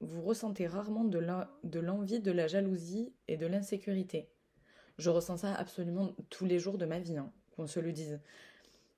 Vous 0.00 0.20
ressentez 0.20 0.66
rarement 0.66 1.04
de 1.04 1.78
l'envie, 1.78 2.20
de 2.20 2.30
la 2.30 2.48
jalousie 2.48 3.14
et 3.28 3.38
de 3.38 3.46
l'insécurité. 3.46 4.28
Je 4.98 5.08
ressens 5.08 5.38
ça 5.38 5.54
absolument 5.54 6.14
tous 6.28 6.44
les 6.44 6.58
jours 6.58 6.76
de 6.76 6.84
ma 6.84 6.98
vie, 6.98 7.16
hein, 7.16 7.32
qu'on 7.56 7.66
se 7.66 7.80
le 7.80 7.92
dise. 7.92 8.20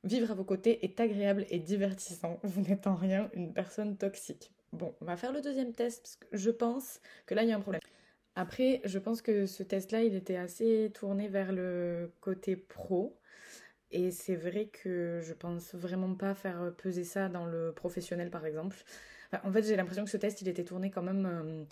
Vivre 0.02 0.32
à 0.32 0.34
vos 0.34 0.44
côtés 0.44 0.84
est 0.84 0.98
agréable 0.98 1.46
et 1.50 1.60
divertissant. 1.60 2.40
Vous 2.42 2.62
n'êtes 2.62 2.88
en 2.88 2.96
rien 2.96 3.30
une 3.32 3.52
personne 3.52 3.96
toxique. 3.96 4.50
Bon, 4.72 4.92
on 5.00 5.04
va 5.04 5.16
faire 5.16 5.32
le 5.32 5.40
deuxième 5.40 5.72
test 5.72 6.02
parce 6.02 6.16
que 6.16 6.26
je 6.32 6.50
pense 6.50 7.00
que 7.26 7.34
là 7.36 7.44
il 7.44 7.48
y 7.48 7.52
a 7.52 7.56
un 7.56 7.60
problème. 7.60 7.80
Après, 8.38 8.80
je 8.84 9.00
pense 9.00 9.20
que 9.20 9.46
ce 9.46 9.64
test-là, 9.64 10.04
il 10.04 10.14
était 10.14 10.36
assez 10.36 10.92
tourné 10.94 11.26
vers 11.26 11.50
le 11.50 12.12
côté 12.20 12.54
pro. 12.54 13.18
Et 13.90 14.12
c'est 14.12 14.36
vrai 14.36 14.66
que 14.66 15.18
je 15.24 15.32
pense 15.32 15.74
vraiment 15.74 16.14
pas 16.14 16.34
faire 16.34 16.72
peser 16.78 17.02
ça 17.02 17.28
dans 17.28 17.46
le 17.46 17.72
professionnel, 17.72 18.30
par 18.30 18.46
exemple. 18.46 18.76
en 19.42 19.52
fait, 19.52 19.62
j'ai 19.64 19.74
l'impression 19.74 20.04
que 20.04 20.10
ce 20.10 20.16
test, 20.18 20.40
il 20.40 20.46
était 20.46 20.62
tourné 20.62 20.88
quand 20.88 21.02
même 21.02 21.26
euh, 21.26 21.64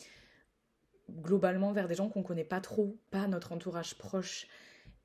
globalement 1.23 1.71
vers 1.71 1.87
des 1.87 1.95
gens 1.95 2.09
qu'on 2.09 2.25
connaît 2.25 2.43
pas 2.43 2.61
trop, 2.61 2.99
pas 3.13 3.29
notre 3.29 3.53
entourage 3.53 3.97
proche. 3.97 4.49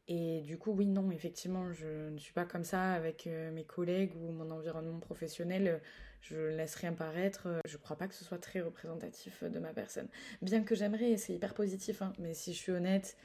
Et 0.08 0.41
du 0.41 0.58
coup, 0.58 0.72
oui, 0.72 0.88
non, 0.88 1.12
effectivement, 1.12 1.72
je 1.74 2.10
ne 2.10 2.18
suis 2.18 2.34
pas 2.34 2.46
comme 2.46 2.63
ça 2.63 2.94
avec 2.94 3.27
euh, 3.27 3.51
mes 3.51 3.65
collègues 3.65 4.15
ou 4.15 4.32
mon 4.32 4.50
environnement 4.50 5.00
professionnel 5.00 5.80
je 6.22 6.38
laisse 6.38 6.75
rien 6.75 6.94
paraître. 6.94 7.48
Je 7.66 7.78
crois 7.78 7.98
pas 7.98 8.08
que 8.08 8.16
ce 8.16 8.24
soit 8.24 8.38
très 8.38 8.62
représentatif 8.62 9.44
de 9.44 9.60
ma 9.60 9.74
personne. 9.74 10.08
Bien 10.42 10.63
que 10.63 10.75
j'aimerais, 10.75 11.18
c'est 11.18 11.34
hyper 11.34 11.54
positif, 11.54 12.01
hein, 12.01 12.13
mais 12.20 12.34
si 12.34 12.54
je 12.54 12.60
suis 12.60 12.72
honnête, 12.72 13.18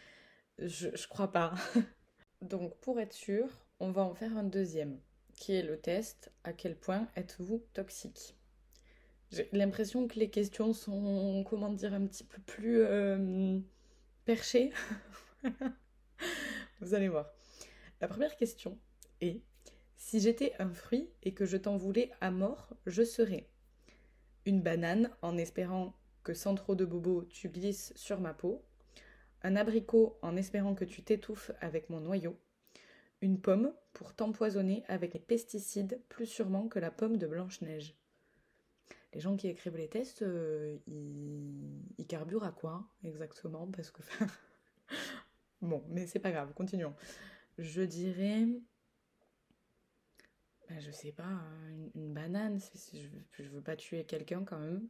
je, 0.59 0.89
je 0.95 1.09
crois 1.09 1.33
pas. 1.33 1.55
Donc 2.43 2.79
pour 2.81 3.01
être 3.01 3.13
sûr, 3.13 3.49
on 3.81 3.91
va 3.91 4.03
en 4.03 4.15
faire 4.15 4.37
un 4.37 4.45
deuxième, 4.45 4.99
qui 5.35 5.55
est 5.55 5.63
le 5.63 5.79
test 5.79 6.33
à 6.45 6.53
quel 6.53 6.77
point 6.77 7.09
êtes-vous 7.17 7.65
toxique? 7.73 8.37
J'ai 9.31 9.49
l'impression 9.53 10.07
que 10.07 10.19
les 10.19 10.31
questions 10.31 10.73
sont, 10.73 11.45
comment 11.49 11.73
dire, 11.73 11.93
un 11.95 12.07
petit 12.07 12.25
peu 12.25 12.41
plus 12.43 12.81
euh, 12.81 13.59
perchées. 14.25 14.73
Vous 16.81 16.95
allez 16.95 17.09
voir. 17.09 17.33
La 18.01 18.09
première 18.09 18.37
question 18.37 18.79
est 19.21 19.43
si 20.07 20.21
j'étais 20.21 20.53
un 20.61 20.73
fruit 20.73 21.11
et 21.25 21.35
que 21.35 21.45
je 21.45 21.57
t'en 21.57 21.77
voulais 21.77 22.13
à 22.21 22.31
mort, 22.31 22.77
je 22.87 23.03
serais 23.03 23.49
une 24.45 24.63
banane 24.63 25.11
en 25.21 25.37
espérant 25.37 25.97
que 26.23 26.33
sans 26.33 26.55
trop 26.55 26.77
de 26.77 26.85
bobos 26.85 27.25
tu 27.25 27.49
glisses 27.49 27.93
sur 27.97 28.21
ma 28.21 28.33
peau, 28.33 28.63
un 29.43 29.57
abricot 29.57 30.17
en 30.23 30.37
espérant 30.37 30.77
que 30.77 30.85
tu 30.85 31.03
t'étouffes 31.03 31.51
avec 31.61 31.91
mon 31.91 31.99
noyau, 31.99 32.39
une 33.21 33.41
pomme 33.41 33.75
pour 33.95 34.15
t'empoisonner 34.15 34.85
avec 34.87 35.13
les 35.13 35.19
pesticides 35.19 36.01
plus 36.09 36.27
sûrement 36.27 36.69
que 36.69 36.79
la 36.79 36.93
pomme 36.93 37.17
de 37.17 37.27
Blanche-Neige. 37.27 37.97
Les 39.13 39.19
gens 39.19 39.37
qui 39.37 39.49
écrivent 39.49 39.77
les 39.77 39.89
tests, 39.89 40.23
euh, 40.23 40.79
ils... 40.87 41.83
ils 41.99 42.07
carburent 42.07 42.45
à 42.45 42.53
quoi 42.53 42.87
exactement? 43.03 43.67
Parce 43.73 43.91
que. 43.91 44.03
bon, 45.63 45.83
mais 45.89 46.07
c'est 46.07 46.21
pas 46.21 46.31
grave, 46.31 46.55
continuons. 46.55 46.95
Je 47.59 47.83
dirais 47.83 48.47
bah, 50.69 50.81
je 50.81 50.91
sais 50.91 51.13
pas, 51.13 51.41
une, 51.95 52.13
banane, 52.13 52.59
je, 53.39 53.43
veux 53.45 53.63
pas 53.63 53.77
tuer 53.77 54.05
quelqu'un 54.05 54.45
quand 54.45 54.59
même. 54.59 54.89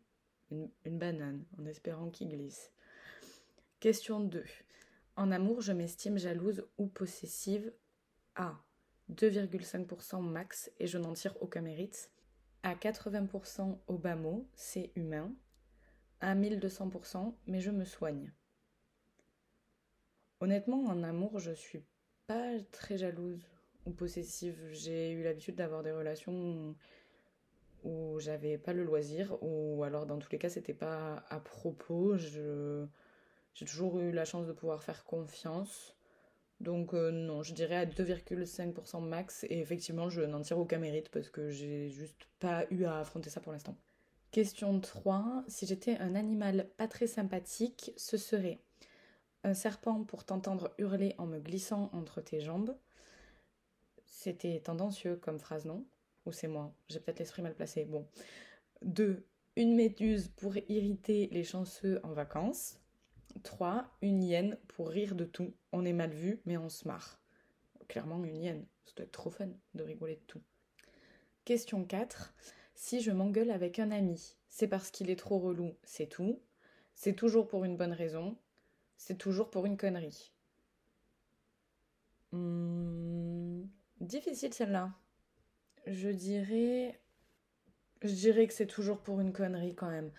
Une, 0.50 0.70
une 0.84 0.98
banane, 0.98 1.44
en 1.58 1.66
espérant 1.66 2.10
qu'il 2.10 2.28
glisse. 2.28 2.72
Question 3.80 4.20
2. 4.20 4.44
En 5.16 5.30
amour, 5.30 5.60
je 5.60 5.72
m'estime 5.72 6.18
jalouse 6.18 6.66
ou 6.78 6.86
possessive? 6.86 7.72
À 8.34 8.58
2,5% 9.12 10.20
max 10.22 10.70
et 10.78 10.86
je 10.86 10.98
n'en 10.98 11.12
tire 11.12 11.36
aucun 11.40 11.62
mérite. 11.62 12.10
À 12.62 12.74
80% 12.74 13.78
au 13.86 13.98
bas 13.98 14.16
mot, 14.16 14.48
c'est 14.54 14.92
humain. 14.96 15.32
À 16.20 16.34
1200%, 16.34 17.34
mais 17.46 17.60
je 17.60 17.70
me 17.70 17.84
soigne. 17.84 18.32
Honnêtement, 20.40 20.84
en 20.84 21.02
amour, 21.02 21.38
je 21.38 21.52
suis 21.52 21.84
pas 22.26 22.58
très 22.72 22.98
jalouse 22.98 23.46
possessive. 23.92 24.58
J'ai 24.72 25.12
eu 25.12 25.22
l'habitude 25.22 25.56
d'avoir 25.56 25.82
des 25.82 25.92
relations 25.92 26.74
où 27.84 28.18
j'avais 28.18 28.58
pas 28.58 28.72
le 28.72 28.84
loisir, 28.84 29.36
ou 29.42 29.84
alors 29.84 30.06
dans 30.06 30.18
tous 30.18 30.30
les 30.32 30.38
cas 30.38 30.48
c'était 30.48 30.74
pas 30.74 31.24
à 31.28 31.40
propos. 31.40 32.16
J'ai 32.16 33.64
toujours 33.66 34.00
eu 34.00 34.12
la 34.12 34.24
chance 34.24 34.46
de 34.46 34.52
pouvoir 34.52 34.82
faire 34.82 35.04
confiance. 35.04 35.96
Donc 36.60 36.94
euh, 36.94 37.10
non, 37.10 37.42
je 37.42 37.52
dirais 37.52 37.76
à 37.76 37.86
2,5% 37.86 39.02
max 39.02 39.44
et 39.44 39.58
effectivement 39.60 40.08
je 40.08 40.22
n'en 40.22 40.40
tire 40.40 40.58
aucun 40.58 40.78
mérite 40.78 41.10
parce 41.10 41.28
que 41.28 41.50
j'ai 41.50 41.90
juste 41.90 42.26
pas 42.40 42.64
eu 42.70 42.84
à 42.84 42.98
affronter 42.98 43.28
ça 43.28 43.40
pour 43.40 43.52
l'instant. 43.52 43.76
Question 44.30 44.80
3. 44.80 45.44
Si 45.48 45.66
j'étais 45.66 45.98
un 45.98 46.14
animal 46.14 46.68
pas 46.76 46.88
très 46.88 47.06
sympathique, 47.06 47.92
ce 47.96 48.16
serait 48.16 48.58
un 49.44 49.54
serpent 49.54 50.02
pour 50.04 50.24
t'entendre 50.24 50.74
hurler 50.78 51.14
en 51.18 51.26
me 51.26 51.38
glissant 51.38 51.90
entre 51.92 52.20
tes 52.20 52.40
jambes, 52.40 52.76
c'était 54.16 54.60
tendancieux 54.60 55.16
comme 55.16 55.38
phrase, 55.38 55.66
non? 55.66 55.84
Ou 56.24 56.32
c'est 56.32 56.48
moi? 56.48 56.74
J'ai 56.88 57.00
peut-être 57.00 57.18
l'esprit 57.18 57.42
mal 57.42 57.54
placé. 57.54 57.84
Bon. 57.84 58.08
2. 58.80 59.22
Une 59.56 59.76
méduse 59.76 60.28
pour 60.28 60.56
irriter 60.56 61.28
les 61.32 61.44
chanceux 61.44 62.00
en 62.02 62.12
vacances. 62.12 62.80
3. 63.42 63.86
Une 64.00 64.24
hyène 64.24 64.56
pour 64.68 64.88
rire 64.88 65.16
de 65.16 65.26
tout. 65.26 65.52
On 65.70 65.84
est 65.84 65.92
mal 65.92 66.12
vu, 66.12 66.40
mais 66.46 66.56
on 66.56 66.70
se 66.70 66.88
marre. 66.88 67.20
Clairement, 67.88 68.24
une 68.24 68.38
hyène. 68.38 68.66
Ça 68.86 68.94
doit 68.96 69.04
être 69.04 69.12
trop 69.12 69.30
fun 69.30 69.50
de 69.74 69.82
rigoler 69.82 70.16
de 70.16 70.24
tout. 70.26 70.42
Question 71.44 71.84
4. 71.84 72.34
Si 72.74 73.02
je 73.02 73.10
m'engueule 73.10 73.50
avec 73.50 73.78
un 73.78 73.90
ami, 73.90 74.34
c'est 74.48 74.66
parce 74.66 74.90
qu'il 74.90 75.10
est 75.10 75.16
trop 75.16 75.38
relou, 75.38 75.74
c'est 75.84 76.08
tout? 76.08 76.40
C'est 76.94 77.14
toujours 77.14 77.48
pour 77.48 77.66
une 77.66 77.76
bonne 77.76 77.92
raison? 77.92 78.38
C'est 78.96 79.18
toujours 79.18 79.50
pour 79.50 79.66
une 79.66 79.76
connerie? 79.76 80.32
Hmm, 82.32 83.64
Difficile 84.00 84.52
celle-là. 84.52 84.92
Je 85.86 86.08
dirais. 86.08 87.00
Je 88.02 88.12
dirais 88.12 88.46
que 88.46 88.52
c'est 88.52 88.66
toujours 88.66 88.98
pour 88.98 89.20
une 89.20 89.32
connerie 89.32 89.74
quand 89.74 89.90
même. 89.90 90.10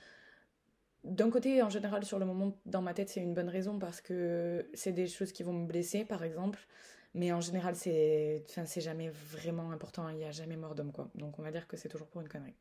D'un 1.04 1.30
côté, 1.30 1.62
en 1.62 1.70
général, 1.70 2.04
sur 2.04 2.20
le 2.20 2.26
moment, 2.26 2.58
dans 2.66 2.82
ma 2.82 2.94
tête, 2.94 3.10
c'est 3.10 3.22
une 3.22 3.34
bonne 3.34 3.50
raison 3.50 3.80
parce 3.80 4.02
que 4.02 4.70
c'est 4.74 4.92
des 4.92 5.08
choses 5.08 5.32
qui 5.32 5.44
vont 5.44 5.54
me 5.54 5.68
blesser, 5.68 6.04
par 6.04 6.24
exemple. 6.24 6.60
Mais 7.14 7.32
en 7.32 7.42
général, 7.42 7.76
c'est 7.76 8.44
jamais 8.78 9.10
vraiment 9.10 9.72
important. 9.72 10.10
Il 10.10 10.18
n'y 10.18 10.26
a 10.26 10.32
jamais 10.32 10.58
mort 10.58 10.76
d'homme, 10.76 10.92
quoi. 10.92 11.10
Donc 11.16 11.40
on 11.40 11.44
va 11.44 11.52
dire 11.52 11.68
que 11.68 11.78
c'est 11.78 11.90
toujours 11.90 12.08
pour 12.08 12.22
une 12.22 12.28
connerie. 12.28 12.56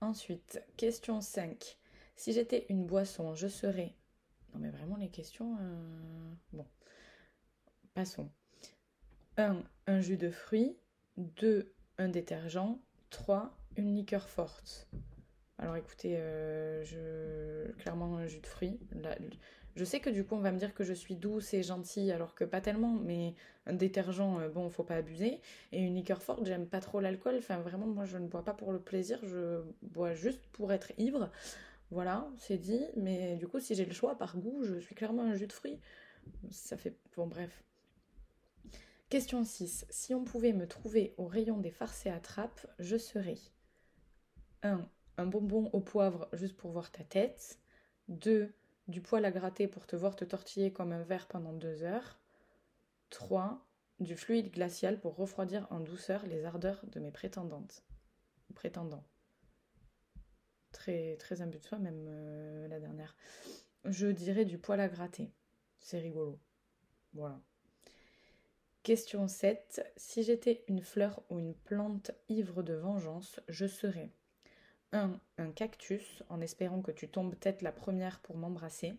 Ensuite, 0.00 0.62
question 0.76 1.20
5. 1.20 1.76
Si 2.14 2.32
j'étais 2.32 2.66
une 2.68 2.86
boisson, 2.86 3.34
je 3.34 3.48
serais. 3.48 3.94
Non, 4.54 4.60
mais 4.60 4.70
vraiment, 4.70 4.96
les 4.96 5.08
questions. 5.08 5.56
Euh, 5.60 6.34
bon. 6.52 6.66
Passons. 7.94 8.30
1. 9.38 9.62
Un 9.86 10.00
jus 10.00 10.16
de 10.16 10.30
fruits. 10.30 10.76
2. 11.16 11.72
Un 11.96 12.08
détergent. 12.08 12.78
3. 13.10 13.56
Une 13.76 13.94
liqueur 13.94 14.28
forte. 14.28 14.88
Alors 15.58 15.76
écoutez, 15.76 16.16
euh, 16.16 16.84
je... 16.84 17.72
clairement 17.80 18.16
un 18.16 18.26
jus 18.26 18.40
de 18.40 18.46
fruits. 18.46 18.78
Je 19.76 19.84
sais 19.84 20.00
que 20.00 20.10
du 20.10 20.24
coup 20.24 20.34
on 20.34 20.40
va 20.40 20.50
me 20.50 20.58
dire 20.58 20.74
que 20.74 20.84
je 20.84 20.92
suis 20.92 21.14
douce 21.14 21.54
et 21.54 21.62
gentille 21.62 22.10
alors 22.10 22.34
que 22.34 22.44
pas 22.44 22.60
tellement, 22.60 22.94
mais 22.94 23.34
un 23.66 23.74
détergent, 23.74 24.40
euh, 24.40 24.48
bon, 24.48 24.68
faut 24.70 24.82
pas 24.82 24.96
abuser. 24.96 25.40
Et 25.72 25.80
une 25.80 25.94
liqueur 25.94 26.22
forte, 26.22 26.44
j'aime 26.44 26.66
pas 26.66 26.80
trop 26.80 27.00
l'alcool. 27.00 27.36
Enfin 27.38 27.58
vraiment, 27.58 27.86
moi 27.86 28.04
je 28.04 28.18
ne 28.18 28.26
bois 28.26 28.44
pas 28.44 28.54
pour 28.54 28.72
le 28.72 28.80
plaisir, 28.80 29.20
je 29.22 29.62
bois 29.82 30.14
juste 30.14 30.44
pour 30.48 30.72
être 30.72 30.92
ivre. 30.98 31.30
Voilà, 31.90 32.28
c'est 32.38 32.58
dit. 32.58 32.84
Mais 32.96 33.36
du 33.36 33.46
coup, 33.48 33.60
si 33.60 33.74
j'ai 33.74 33.84
le 33.84 33.94
choix 33.94 34.18
par 34.18 34.36
goût, 34.36 34.62
je 34.64 34.78
suis 34.78 34.94
clairement 34.94 35.22
un 35.22 35.34
jus 35.34 35.46
de 35.46 35.52
fruits. 35.52 35.78
Ça 36.50 36.76
fait. 36.76 36.94
Bon, 37.16 37.26
bref. 37.26 37.64
Question 39.08 39.42
6. 39.42 39.86
Si 39.88 40.14
on 40.14 40.22
pouvait 40.22 40.52
me 40.52 40.68
trouver 40.68 41.14
au 41.16 41.26
rayon 41.26 41.56
des 41.56 41.70
farces 41.70 42.04
et 42.04 42.10
attrapes, 42.10 42.66
je 42.78 42.98
serais 42.98 43.38
1. 44.62 44.86
Un 45.16 45.26
bonbon 45.26 45.70
au 45.72 45.80
poivre 45.80 46.28
juste 46.34 46.58
pour 46.58 46.72
voir 46.72 46.92
ta 46.92 47.04
tête. 47.04 47.58
2. 48.08 48.52
Du 48.86 49.00
poil 49.00 49.24
à 49.24 49.30
gratter 49.30 49.66
pour 49.66 49.86
te 49.86 49.96
voir 49.96 50.14
te 50.14 50.26
tortiller 50.26 50.74
comme 50.74 50.92
un 50.92 51.02
verre 51.04 51.26
pendant 51.26 51.54
2 51.54 51.84
heures. 51.84 52.20
3. 53.08 53.66
Du 53.98 54.14
fluide 54.14 54.52
glacial 54.52 55.00
pour 55.00 55.16
refroidir 55.16 55.66
en 55.70 55.80
douceur 55.80 56.26
les 56.26 56.44
ardeurs 56.44 56.84
de 56.88 57.00
mes 57.00 57.10
prétendantes. 57.10 57.86
Prétendants. 58.54 59.06
Très, 60.70 61.16
très 61.16 61.40
imbu 61.40 61.56
de 61.56 61.64
soi, 61.64 61.78
même 61.78 62.04
euh, 62.08 62.68
la 62.68 62.78
dernière. 62.78 63.16
Je 63.86 64.08
dirais 64.08 64.44
du 64.44 64.58
poil 64.58 64.80
à 64.80 64.88
gratter. 64.88 65.32
C'est 65.78 65.98
rigolo. 65.98 66.38
Voilà. 67.14 67.40
Question 68.82 69.28
7. 69.28 69.84
Si 69.96 70.22
j'étais 70.22 70.64
une 70.66 70.80
fleur 70.80 71.22
ou 71.28 71.38
une 71.38 71.54
plante 71.54 72.12
ivre 72.28 72.62
de 72.62 72.72
vengeance, 72.72 73.40
je 73.48 73.66
serais 73.66 74.10
1. 74.92 75.20
Un 75.36 75.50
cactus, 75.52 76.22
en 76.30 76.40
espérant 76.40 76.80
que 76.80 76.92
tu 76.92 77.08
tombes 77.08 77.38
tête 77.38 77.60
la 77.60 77.72
première 77.72 78.20
pour 78.20 78.36
m'embrasser. 78.36 78.94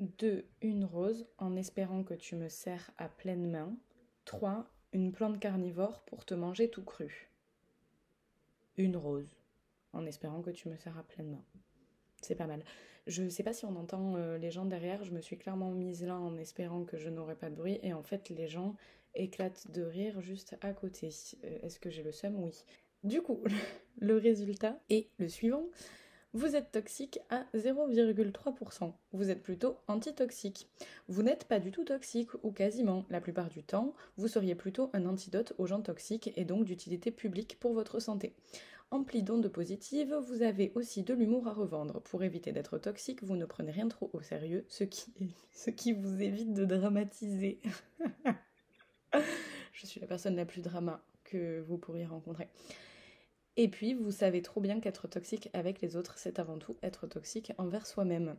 2. 0.00 0.44
Une 0.60 0.84
rose, 0.84 1.26
en 1.38 1.56
espérant 1.56 2.04
que 2.04 2.14
tu 2.14 2.36
me 2.36 2.48
serres 2.48 2.90
à 2.98 3.08
pleine 3.08 3.50
main. 3.50 3.74
3. 4.26 4.66
Une 4.92 5.12
plante 5.12 5.40
carnivore 5.40 6.02
pour 6.02 6.26
te 6.26 6.34
manger 6.34 6.68
tout 6.68 6.84
cru. 6.84 7.30
Une 8.76 8.96
rose, 8.96 9.34
en 9.92 10.04
espérant 10.04 10.42
que 10.42 10.50
tu 10.50 10.68
me 10.68 10.76
serres 10.76 10.98
à 10.98 11.04
pleine 11.04 11.30
main. 11.30 11.44
C'est 12.24 12.34
pas 12.34 12.46
mal. 12.46 12.62
Je 13.06 13.28
sais 13.28 13.42
pas 13.42 13.52
si 13.52 13.66
on 13.66 13.76
entend 13.76 14.16
euh, 14.16 14.38
les 14.38 14.50
gens 14.50 14.64
derrière, 14.64 15.04
je 15.04 15.12
me 15.12 15.20
suis 15.20 15.36
clairement 15.36 15.70
mise 15.70 16.04
là 16.04 16.16
en 16.18 16.38
espérant 16.38 16.84
que 16.84 16.96
je 16.96 17.10
n'aurais 17.10 17.34
pas 17.34 17.50
de 17.50 17.54
bruit 17.54 17.78
et 17.82 17.92
en 17.92 18.02
fait 18.02 18.30
les 18.30 18.48
gens 18.48 18.76
éclatent 19.14 19.70
de 19.70 19.82
rire 19.82 20.22
juste 20.22 20.56
à 20.62 20.72
côté. 20.72 21.10
Euh, 21.44 21.58
est-ce 21.62 21.78
que 21.78 21.90
j'ai 21.90 22.02
le 22.02 22.12
seum? 22.12 22.42
Oui. 22.42 22.64
Du 23.02 23.20
coup, 23.20 23.42
le 23.98 24.16
résultat 24.16 24.80
est 24.88 25.08
le 25.18 25.28
suivant. 25.28 25.66
Vous 26.32 26.56
êtes 26.56 26.72
toxique 26.72 27.20
à 27.30 27.44
0,3%. 27.54 28.92
Vous 29.12 29.30
êtes 29.30 29.42
plutôt 29.42 29.76
antitoxique. 29.86 30.68
Vous 31.06 31.22
n'êtes 31.22 31.44
pas 31.44 31.60
du 31.60 31.70
tout 31.70 31.84
toxique 31.84 32.30
ou 32.42 32.50
quasiment. 32.50 33.04
La 33.10 33.20
plupart 33.20 33.50
du 33.50 33.62
temps, 33.62 33.94
vous 34.16 34.26
seriez 34.26 34.56
plutôt 34.56 34.90
un 34.94 35.06
antidote 35.06 35.52
aux 35.58 35.66
gens 35.66 35.82
toxiques 35.82 36.32
et 36.34 36.44
donc 36.44 36.64
d'utilité 36.64 37.12
publique 37.12 37.60
pour 37.60 37.72
votre 37.72 38.00
santé. 38.00 38.34
Empli 38.94 39.24
d'ondes 39.24 39.48
positives, 39.48 40.14
vous 40.28 40.42
avez 40.42 40.70
aussi 40.76 41.02
de 41.02 41.14
l'humour 41.14 41.48
à 41.48 41.52
revendre. 41.52 42.00
Pour 42.02 42.22
éviter 42.22 42.52
d'être 42.52 42.78
toxique, 42.78 43.24
vous 43.24 43.34
ne 43.34 43.44
prenez 43.44 43.72
rien 43.72 43.88
trop 43.88 44.08
au 44.12 44.20
sérieux, 44.20 44.64
ce 44.68 44.84
qui, 44.84 45.12
ce 45.52 45.70
qui 45.70 45.90
vous 45.90 46.22
évite 46.22 46.54
de 46.54 46.64
dramatiser. 46.64 47.60
Je 49.72 49.84
suis 49.84 49.98
la 49.98 50.06
personne 50.06 50.36
la 50.36 50.46
plus 50.46 50.62
drama 50.62 51.02
que 51.24 51.60
vous 51.62 51.76
pourriez 51.76 52.06
rencontrer. 52.06 52.46
Et 53.56 53.66
puis, 53.66 53.94
vous 53.94 54.12
savez 54.12 54.42
trop 54.42 54.60
bien 54.60 54.78
qu'être 54.78 55.08
toxique 55.08 55.50
avec 55.54 55.80
les 55.80 55.96
autres, 55.96 56.16
c'est 56.16 56.38
avant 56.38 56.58
tout 56.58 56.76
être 56.80 57.08
toxique 57.08 57.52
envers 57.58 57.88
soi-même. 57.88 58.36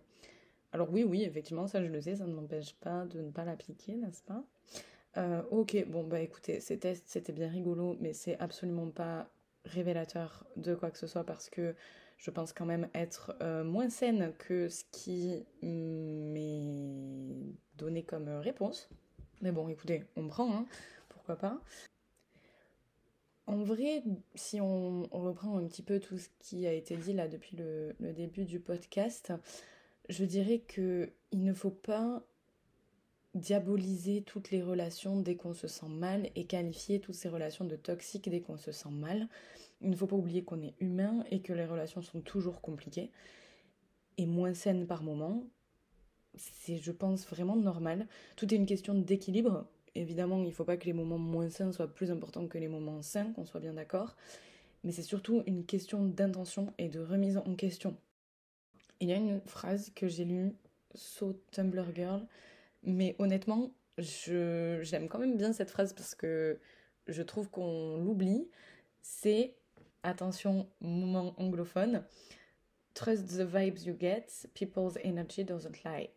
Alors 0.72 0.90
oui, 0.90 1.04
oui, 1.04 1.24
effectivement, 1.24 1.68
ça 1.68 1.84
je 1.84 1.92
le 1.92 2.00
sais, 2.00 2.16
ça 2.16 2.28
ne 2.28 2.34
m'empêche 2.34 2.76
pas 2.76 3.04
de 3.04 3.20
ne 3.20 3.30
pas 3.30 3.44
l'appliquer, 3.44 3.98
n'est-ce 3.98 4.24
pas? 4.24 4.46
Euh, 5.18 5.42
Ok, 5.52 5.86
bon 5.90 6.06
bah 6.06 6.22
écoutez, 6.22 6.62
c'était 6.62 7.34
bien 7.34 7.50
rigolo, 7.50 7.98
mais 8.00 8.14
c'est 8.14 8.40
absolument 8.40 8.90
pas 8.90 9.30
révélateur 9.66 10.46
de 10.56 10.76
quoi 10.76 10.92
que 10.92 10.98
ce 10.98 11.08
soit 11.08 11.24
parce 11.24 11.50
que 11.50 11.76
je 12.18 12.32
pense 12.32 12.54
quand 12.54 12.66
même 12.66 12.90
être 12.94 13.36
euh, 13.42 13.64
moins 13.64 13.90
saine 13.90 14.34
que 14.38 14.70
ce 14.70 14.84
qui 14.92 15.46
m'est 15.62 17.54
donné 17.78 18.04
comme 18.04 18.30
réponse. 18.30 18.90
Mais 19.42 19.52
bon, 19.52 19.68
écoutez, 19.68 20.06
on 20.16 20.28
prend, 20.28 20.56
hein, 20.56 20.66
pourquoi 21.10 21.36
pas. 21.36 21.62
En 23.48 23.64
vrai, 23.64 24.04
si 24.34 24.60
on, 24.60 25.04
reprend 25.12 25.58
un 25.58 25.68
petit 25.68 25.84
peu 25.84 26.00
tout 26.00 26.18
ce 26.18 26.30
qui 26.40 26.66
a 26.66 26.74
été 26.74 26.96
dit 26.98 27.14
là 27.14 27.28
depuis 27.28 27.56
le, 27.58 27.96
le 28.00 28.14
début 28.14 28.46
du 28.46 28.60
podcast, 28.60 29.34
je 30.10 30.26
dirais 30.26 30.60
que 30.60 31.12
il 31.32 31.44
ne 31.44 31.54
faut 31.54 31.70
pas 31.70 32.24
diaboliser 33.36 34.22
toutes 34.22 34.50
les 34.50 34.64
relations 34.64 35.20
dès 35.20 35.36
qu'on 35.36 35.54
se 35.54 35.68
sent 35.68 35.90
mal 35.90 36.30
et 36.36 36.46
qualifier 36.46 37.00
toutes 37.00 37.16
ces 37.16 37.30
relations 37.30 37.66
de 37.66 37.76
toxiques 37.76 38.30
dès 38.30 38.40
qu'on 38.40 38.58
se 38.58 38.72
sent 38.72 38.90
mal. 38.90 39.28
Il 39.82 39.90
ne 39.90 39.96
faut 39.96 40.08
pas 40.08 40.16
oublier 40.16 40.44
qu'on 40.44 40.62
est 40.62 40.74
humain 40.80 41.24
et 41.30 41.42
que 41.42 41.54
les 41.54 41.66
relations 41.66 42.02
sont 42.02 42.22
toujours 42.22 42.62
compliquées 42.62 43.12
et 44.18 44.26
moins 44.26 44.54
saines 44.54 44.88
par 44.88 45.04
moment. 45.04 45.44
C'est, 46.36 46.78
je 46.78 46.92
pense, 46.92 47.28
vraiment 47.28 47.56
normal. 47.56 48.08
Tout 48.38 48.54
est 48.54 48.58
une 48.58 48.66
question 48.66 48.94
d'équilibre. 48.94 49.68
Évidemment, 49.96 50.42
il 50.42 50.48
ne 50.48 50.52
faut 50.52 50.66
pas 50.66 50.78
que 50.78 50.86
les 50.86 50.94
moments 50.94 51.18
moins 51.18 51.50
sains 51.50 51.72
soient 51.72 51.94
plus 51.94 52.12
importants 52.12 52.48
que 52.48 52.58
les 52.58 52.68
moments 52.68 53.02
sains, 53.02 53.32
qu'on 53.34 53.46
soit 53.46 53.60
bien 53.60 53.74
d'accord. 53.74 54.16
Mais 54.84 54.92
c'est 54.92 55.02
surtout 55.02 55.44
une 55.46 55.66
question 55.66 56.06
d'intention 56.06 56.74
et 56.78 56.90
de 56.90 57.00
remise 57.00 57.38
en 57.38 57.56
question. 57.56 57.98
Il 59.02 59.10
y 59.10 59.14
a 59.14 59.18
une 59.18 59.42
phrase 59.42 59.92
que 59.94 60.08
j'ai 60.08 60.26
lue, 60.26 60.54
So 60.94 61.42
Tumblr 61.52 61.94
Girl, 61.94 62.26
mais 62.86 63.16
honnêtement, 63.20 63.74
je, 63.98 64.80
j'aime 64.82 65.08
quand 65.08 65.20
même 65.20 65.38
bien 65.38 65.54
cette 65.54 65.72
phrase 65.72 65.94
parce 65.94 66.16
que 66.16 66.60
je 67.08 67.22
trouve 67.22 67.50
qu'on 67.50 67.98
l'oublie. 67.98 68.50
C'est 69.02 69.56
attention, 70.04 70.68
moment 70.82 71.34
anglophone, 71.38 72.04
trust 72.94 73.28
the 73.28 73.42
vibes 73.42 73.86
you 73.86 73.96
get, 74.00 74.28
people's 74.54 74.98
energy 75.04 75.44
doesn't 75.44 75.84
lie. 75.84 76.10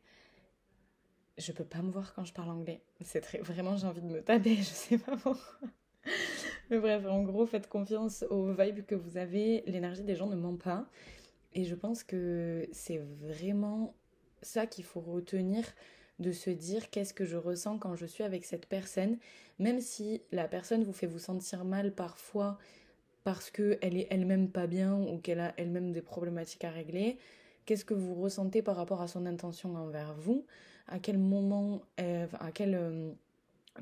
Je 1.36 1.52
peux 1.52 1.64
pas 1.64 1.82
me 1.82 1.90
voir 1.90 2.14
quand 2.14 2.24
je 2.24 2.32
parle 2.32 2.50
anglais. 2.50 2.82
C'est 3.00 3.20
très 3.20 3.38
vraiment 3.38 3.76
j'ai 3.76 3.86
envie 3.86 4.02
de 4.02 4.06
me 4.06 4.22
taper, 4.22 4.56
je 4.56 4.62
sais 4.62 4.98
pas 4.98 5.16
pourquoi. 5.16 5.68
Mais 6.70 6.78
bref, 6.78 7.06
en 7.06 7.22
gros, 7.22 7.46
faites 7.46 7.68
confiance 7.68 8.24
aux 8.28 8.52
vibes 8.52 8.84
que 8.84 8.94
vous 8.94 9.16
avez. 9.16 9.62
L'énergie 9.66 10.02
des 10.02 10.14
gens 10.14 10.26
ne 10.26 10.36
ment 10.36 10.56
pas. 10.56 10.86
Et 11.54 11.64
je 11.64 11.74
pense 11.74 12.04
que 12.04 12.68
c'est 12.72 12.98
vraiment 12.98 13.94
ça 14.42 14.66
qu'il 14.66 14.84
faut 14.84 15.00
retenir 15.00 15.64
de 16.18 16.32
se 16.32 16.50
dire 16.50 16.90
qu'est-ce 16.90 17.14
que 17.14 17.24
je 17.24 17.36
ressens 17.36 17.78
quand 17.78 17.94
je 17.94 18.06
suis 18.06 18.24
avec 18.24 18.44
cette 18.44 18.66
personne, 18.66 19.18
même 19.58 19.80
si 19.80 20.22
la 20.32 20.48
personne 20.48 20.84
vous 20.84 20.92
fait 20.92 21.06
vous 21.06 21.18
sentir 21.18 21.64
mal 21.64 21.92
parfois 21.92 22.58
parce 23.24 23.50
qu'elle 23.50 23.96
est 23.96 24.06
elle-même 24.10 24.48
pas 24.48 24.66
bien 24.66 24.94
ou 24.94 25.18
qu'elle 25.18 25.40
a 25.40 25.52
elle-même 25.56 25.92
des 25.92 26.02
problématiques 26.02 26.64
à 26.64 26.70
régler. 26.70 27.18
Qu'est-ce 27.66 27.84
que 27.84 27.94
vous 27.94 28.14
ressentez 28.14 28.62
par 28.62 28.76
rapport 28.76 29.02
à 29.02 29.08
son 29.08 29.26
intention 29.26 29.76
envers 29.76 30.14
vous? 30.14 30.46
À 30.86 30.98
quel 30.98 31.18
moment, 31.18 31.82
à 31.98 32.50
quel 32.52 32.74
euh, 32.74 33.10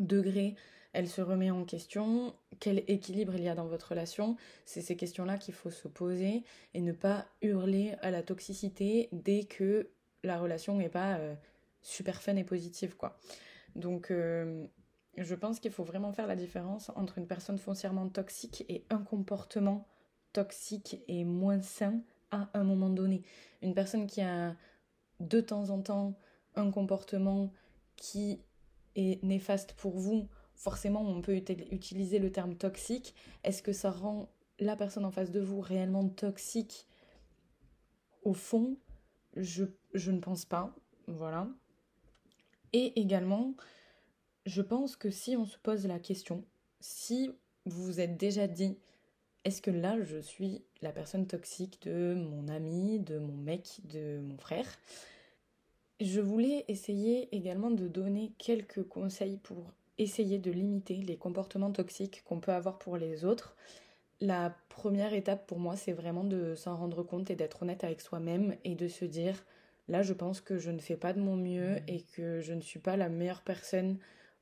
degré 0.00 0.56
elle 0.92 1.08
se 1.08 1.20
remet 1.20 1.50
en 1.50 1.64
question? 1.64 2.34
Quel 2.58 2.78
équilibre 2.88 3.34
il 3.36 3.44
y 3.44 3.48
a 3.48 3.54
dans 3.54 3.66
votre 3.66 3.90
relation? 3.90 4.36
C'est 4.64 4.80
ces 4.80 4.96
questions-là 4.96 5.38
qu'il 5.38 5.54
faut 5.54 5.70
se 5.70 5.86
poser 5.86 6.42
et 6.74 6.80
ne 6.80 6.92
pas 6.92 7.26
hurler 7.42 7.94
à 8.02 8.10
la 8.10 8.22
toxicité 8.22 9.08
dès 9.12 9.44
que 9.44 9.88
la 10.24 10.38
relation 10.38 10.76
n'est 10.76 10.88
pas 10.88 11.18
euh, 11.18 11.34
super 11.86 12.20
fun 12.20 12.36
et 12.36 12.44
positive, 12.44 12.96
quoi. 12.96 13.18
Donc, 13.74 14.10
euh, 14.10 14.66
je 15.16 15.34
pense 15.34 15.60
qu'il 15.60 15.70
faut 15.70 15.84
vraiment 15.84 16.12
faire 16.12 16.26
la 16.26 16.36
différence 16.36 16.90
entre 16.96 17.18
une 17.18 17.26
personne 17.26 17.58
foncièrement 17.58 18.08
toxique 18.08 18.64
et 18.68 18.84
un 18.90 18.98
comportement 18.98 19.86
toxique 20.32 21.02
et 21.08 21.24
moins 21.24 21.62
sain 21.62 22.00
à 22.30 22.50
un 22.54 22.64
moment 22.64 22.90
donné. 22.90 23.22
Une 23.62 23.74
personne 23.74 24.06
qui 24.06 24.20
a 24.20 24.56
de 25.20 25.40
temps 25.40 25.70
en 25.70 25.80
temps 25.80 26.18
un 26.54 26.70
comportement 26.70 27.52
qui 27.96 28.40
est 28.96 29.22
néfaste 29.22 29.74
pour 29.74 29.96
vous, 29.96 30.28
forcément 30.54 31.02
on 31.02 31.22
peut 31.22 31.36
utiliser 31.36 32.18
le 32.18 32.32
terme 32.32 32.56
toxique. 32.56 33.14
Est-ce 33.44 33.62
que 33.62 33.72
ça 33.72 33.90
rend 33.90 34.28
la 34.58 34.76
personne 34.76 35.04
en 35.04 35.10
face 35.10 35.30
de 35.30 35.40
vous 35.40 35.60
réellement 35.60 36.08
toxique? 36.08 36.86
Au 38.22 38.32
fond, 38.32 38.76
je, 39.36 39.64
je 39.94 40.10
ne 40.10 40.20
pense 40.20 40.44
pas. 40.44 40.74
Voilà. 41.06 41.48
Et 42.72 42.98
également, 43.00 43.54
je 44.44 44.62
pense 44.62 44.96
que 44.96 45.10
si 45.10 45.36
on 45.36 45.46
se 45.46 45.58
pose 45.58 45.86
la 45.86 45.98
question, 45.98 46.44
si 46.80 47.30
vous 47.64 47.84
vous 47.84 48.00
êtes 48.00 48.16
déjà 48.16 48.46
dit, 48.46 48.76
est-ce 49.44 49.62
que 49.62 49.70
là 49.70 50.00
je 50.02 50.18
suis 50.18 50.62
la 50.82 50.92
personne 50.92 51.26
toxique 51.26 51.80
de 51.82 52.14
mon 52.14 52.48
ami, 52.48 53.00
de 53.00 53.18
mon 53.18 53.36
mec, 53.36 53.80
de 53.84 54.20
mon 54.20 54.36
frère 54.38 54.66
Je 56.00 56.20
voulais 56.20 56.64
essayer 56.68 57.34
également 57.34 57.70
de 57.70 57.88
donner 57.88 58.32
quelques 58.38 58.82
conseils 58.82 59.38
pour 59.38 59.72
essayer 59.98 60.38
de 60.38 60.50
limiter 60.50 60.96
les 60.96 61.16
comportements 61.16 61.72
toxiques 61.72 62.22
qu'on 62.24 62.40
peut 62.40 62.52
avoir 62.52 62.78
pour 62.78 62.96
les 62.96 63.24
autres. 63.24 63.56
La 64.20 64.56
première 64.68 65.14
étape 65.14 65.46
pour 65.46 65.58
moi, 65.58 65.76
c'est 65.76 65.92
vraiment 65.92 66.24
de 66.24 66.54
s'en 66.54 66.76
rendre 66.76 67.02
compte 67.02 67.30
et 67.30 67.36
d'être 67.36 67.62
honnête 67.62 67.84
avec 67.84 68.00
soi-même 68.00 68.56
et 68.64 68.74
de 68.74 68.88
se 68.88 69.04
dire, 69.04 69.44
là 69.88 70.02
je 70.02 70.12
pense 70.12 70.40
que 70.40 70.58
je 70.58 70.70
ne 70.70 70.78
fais 70.78 70.96
pas 70.96 71.12
de 71.12 71.20
mon 71.20 71.36
mieux 71.36 71.78
et 71.88 72.02
que 72.02 72.40
je 72.40 72.52
ne 72.52 72.60
suis 72.60 72.78
pas 72.78 72.96
la 72.96 73.08
meilleure 73.08 73.42
personne 73.42 73.98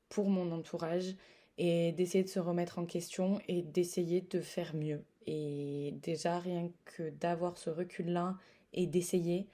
pour 0.09 0.29
mon 0.29 0.51
entourage 0.51 1.15
et 1.57 1.91
d'essayer 1.93 2.23
de 2.23 2.29
se 2.29 2.39
remettre 2.39 2.79
en 2.79 2.85
question 2.85 3.39
et 3.47 3.61
d'essayer 3.61 4.21
de 4.21 4.41
faire 4.41 4.75
mieux. 4.75 5.03
Et 5.27 5.95
déjà, 6.03 6.39
rien 6.39 6.69
que 6.85 7.09
d'avoir 7.09 7.57
ce 7.57 7.69
recul-là 7.69 8.37
et 8.73 8.85
d'essayer. 8.85 9.47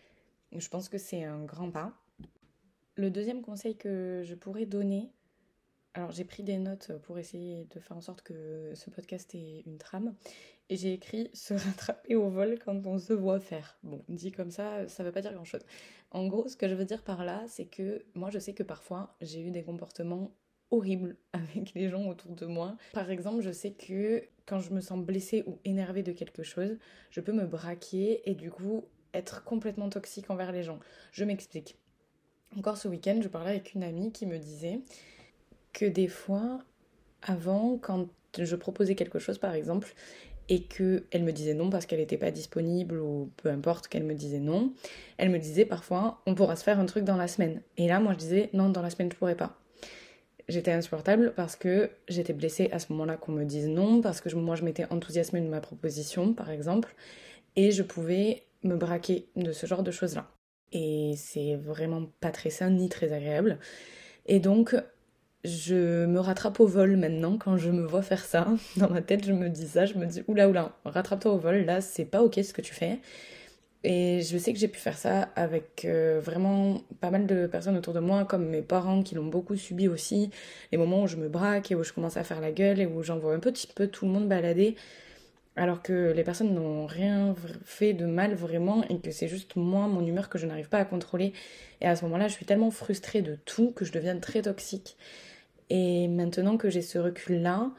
Je 0.51 0.67
pense 0.67 0.89
que 0.89 0.97
c'est 0.97 1.23
un 1.23 1.43
grand 1.43 1.71
pas. 1.71 1.93
Le 2.95 3.09
deuxième 3.09 3.41
conseil 3.41 3.77
que 3.77 4.21
je 4.25 4.35
pourrais 4.35 4.65
donner, 4.65 5.09
alors 5.93 6.11
j'ai 6.11 6.23
pris 6.23 6.43
des 6.43 6.57
notes 6.57 6.91
pour 7.03 7.19
essayer 7.19 7.65
de 7.73 7.79
faire 7.79 7.97
en 7.97 8.01
sorte 8.01 8.21
que 8.21 8.71
ce 8.75 8.89
podcast 8.89 9.33
ait 9.35 9.63
une 9.65 9.77
trame, 9.77 10.13
et 10.69 10.77
j'ai 10.77 10.93
écrit 10.93 11.29
se 11.33 11.53
rattraper 11.53 12.15
au 12.15 12.29
vol 12.29 12.57
quand 12.63 12.87
on 12.87 12.97
se 12.97 13.11
voit 13.11 13.39
faire. 13.39 13.77
Bon, 13.83 14.03
dit 14.07 14.31
comme 14.31 14.51
ça, 14.51 14.87
ça 14.87 15.03
veut 15.03 15.11
pas 15.11 15.21
dire 15.21 15.33
grand-chose. 15.33 15.65
En 16.11 16.27
gros, 16.27 16.47
ce 16.47 16.55
que 16.55 16.67
je 16.69 16.75
veux 16.75 16.85
dire 16.85 17.03
par 17.03 17.25
là, 17.25 17.43
c'est 17.47 17.65
que 17.65 18.05
moi 18.13 18.29
je 18.29 18.39
sais 18.39 18.53
que 18.53 18.63
parfois 18.63 19.15
j'ai 19.21 19.41
eu 19.41 19.51
des 19.51 19.63
comportements 19.63 20.31
horribles 20.71 21.17
avec 21.33 21.73
les 21.73 21.89
gens 21.89 22.07
autour 22.07 22.35
de 22.35 22.45
moi. 22.45 22.77
Par 22.93 23.11
exemple, 23.11 23.41
je 23.41 23.51
sais 23.51 23.71
que 23.71 24.23
quand 24.45 24.59
je 24.59 24.73
me 24.73 24.79
sens 24.79 25.05
blessée 25.05 25.43
ou 25.45 25.59
énervée 25.65 26.03
de 26.03 26.13
quelque 26.13 26.43
chose, 26.43 26.77
je 27.09 27.21
peux 27.21 27.33
me 27.33 27.45
braquer 27.45 28.21
et 28.29 28.33
du 28.33 28.49
coup 28.49 28.85
être 29.13 29.43
complètement 29.43 29.89
toxique 29.89 30.29
envers 30.29 30.53
les 30.53 30.63
gens. 30.63 30.79
Je 31.11 31.25
m'explique. 31.25 31.77
Encore 32.57 32.77
ce 32.77 32.87
week-end, 32.87 33.19
je 33.21 33.27
parlais 33.27 33.51
avec 33.51 33.73
une 33.73 33.83
amie 33.83 34.11
qui 34.11 34.25
me 34.25 34.37
disait 34.37 34.79
que 35.73 35.85
des 35.85 36.07
fois, 36.07 36.63
avant, 37.21 37.77
quand 37.77 38.07
je 38.37 38.55
proposais 38.55 38.95
quelque 38.95 39.19
chose 39.19 39.37
par 39.37 39.53
exemple, 39.53 39.93
et 40.49 40.63
qu'elle 40.63 41.23
me 41.23 41.31
disait 41.31 41.53
non 41.53 41.69
parce 41.69 41.85
qu'elle 41.85 41.99
n'était 41.99 42.17
pas 42.17 42.31
disponible 42.31 42.99
ou 42.99 43.31
peu 43.37 43.49
importe 43.49 43.87
qu'elle 43.87 44.03
me 44.03 44.13
disait 44.13 44.39
non, 44.39 44.73
elle 45.17 45.29
me 45.29 45.37
disait 45.37 45.65
parfois 45.65 46.21
on 46.25 46.35
pourra 46.35 46.55
se 46.55 46.63
faire 46.63 46.79
un 46.79 46.85
truc 46.85 47.05
dans 47.05 47.15
la 47.15 47.27
semaine. 47.27 47.61
Et 47.77 47.87
là, 47.87 47.99
moi 47.99 48.13
je 48.13 48.17
disais 48.17 48.49
non, 48.53 48.69
dans 48.69 48.81
la 48.81 48.89
semaine 48.89 49.11
je 49.11 49.17
pourrais 49.17 49.35
pas. 49.35 49.57
J'étais 50.49 50.71
insupportable 50.71 51.33
parce 51.35 51.55
que 51.55 51.91
j'étais 52.09 52.33
blessée 52.33 52.69
à 52.73 52.79
ce 52.79 52.91
moment-là 52.91 53.15
qu'on 53.15 53.31
me 53.31 53.45
dise 53.45 53.67
non, 53.67 54.01
parce 54.01 54.19
que 54.19 54.33
moi 54.35 54.55
je 54.55 54.63
m'étais 54.65 54.85
enthousiasmée 54.91 55.41
de 55.41 55.47
ma 55.47 55.61
proposition 55.61 56.33
par 56.33 56.49
exemple, 56.49 56.95
et 57.55 57.71
je 57.71 57.83
pouvais 57.83 58.43
me 58.63 58.75
braquer 58.75 59.29
de 59.35 59.53
ce 59.53 59.65
genre 59.67 59.83
de 59.83 59.91
choses-là 59.91 60.27
et 60.71 61.13
c'est 61.17 61.55
vraiment 61.55 62.05
pas 62.19 62.31
très 62.31 62.49
sain 62.49 62.69
ni 62.69 62.89
très 62.89 63.11
agréable. 63.13 63.59
Et 64.25 64.39
donc, 64.39 64.75
je 65.43 66.05
me 66.05 66.19
rattrape 66.19 66.59
au 66.59 66.67
vol 66.67 66.97
maintenant 66.97 67.37
quand 67.37 67.57
je 67.57 67.69
me 67.69 67.85
vois 67.85 68.01
faire 68.01 68.23
ça. 68.23 68.47
Dans 68.77 68.89
ma 68.89 69.01
tête, 69.01 69.25
je 69.25 69.33
me 69.33 69.49
dis 69.49 69.67
ça, 69.67 69.85
je 69.85 69.95
me 69.95 70.05
dis 70.05 70.23
oula 70.27 70.47
oula, 70.49 70.71
rattrape-toi 70.85 71.33
au 71.33 71.37
vol, 71.37 71.65
là 71.65 71.81
c'est 71.81 72.05
pas 72.05 72.21
ok 72.21 72.39
ce 72.43 72.53
que 72.53 72.61
tu 72.61 72.73
fais. 72.73 72.99
Et 73.83 74.21
je 74.21 74.37
sais 74.37 74.53
que 74.53 74.59
j'ai 74.59 74.67
pu 74.67 74.79
faire 74.79 74.97
ça 74.97 75.29
avec 75.35 75.85
euh, 75.85 76.21
vraiment 76.23 76.81
pas 76.99 77.09
mal 77.09 77.25
de 77.25 77.47
personnes 77.47 77.75
autour 77.77 77.93
de 77.93 77.99
moi, 77.99 78.25
comme 78.25 78.45
mes 78.45 78.61
parents 78.61 79.01
qui 79.01 79.15
l'ont 79.15 79.25
beaucoup 79.25 79.55
subi 79.55 79.87
aussi. 79.87 80.29
Les 80.71 80.77
moments 80.77 81.03
où 81.03 81.07
je 81.07 81.17
me 81.17 81.27
braque 81.29 81.71
et 81.71 81.75
où 81.75 81.83
je 81.83 81.91
commence 81.91 82.15
à 82.15 82.23
faire 82.23 82.41
la 82.41 82.51
gueule 82.51 82.79
et 82.79 82.85
où 82.85 83.01
j'envoie 83.01 83.33
un 83.33 83.39
petit 83.39 83.67
peu 83.67 83.87
tout 83.87 84.05
le 84.05 84.11
monde 84.11 84.27
balader 84.27 84.75
alors 85.55 85.81
que 85.81 86.11
les 86.15 86.23
personnes 86.23 86.53
n'ont 86.53 86.85
rien 86.85 87.35
fait 87.65 87.93
de 87.93 88.05
mal 88.05 88.33
vraiment 88.35 88.83
et 88.87 88.99
que 88.99 89.11
c'est 89.11 89.27
juste 89.27 89.55
moi, 89.55 89.87
mon 89.87 90.05
humeur 90.05 90.29
que 90.29 90.37
je 90.37 90.45
n'arrive 90.45 90.69
pas 90.69 90.79
à 90.79 90.85
contrôler. 90.85 91.33
Et 91.81 91.87
à 91.87 91.95
ce 91.95 92.05
moment-là, 92.05 92.27
je 92.27 92.33
suis 92.33 92.45
tellement 92.45 92.71
frustrée 92.71 93.21
de 93.21 93.37
tout 93.45 93.71
que 93.71 93.83
je 93.83 93.91
deviens 93.91 94.17
très 94.17 94.41
toxique. 94.43 94.97
Et 95.69 96.07
maintenant 96.07 96.57
que 96.57 96.69
j'ai 96.69 96.81
ce 96.81 96.99
recul-là, 96.99 97.71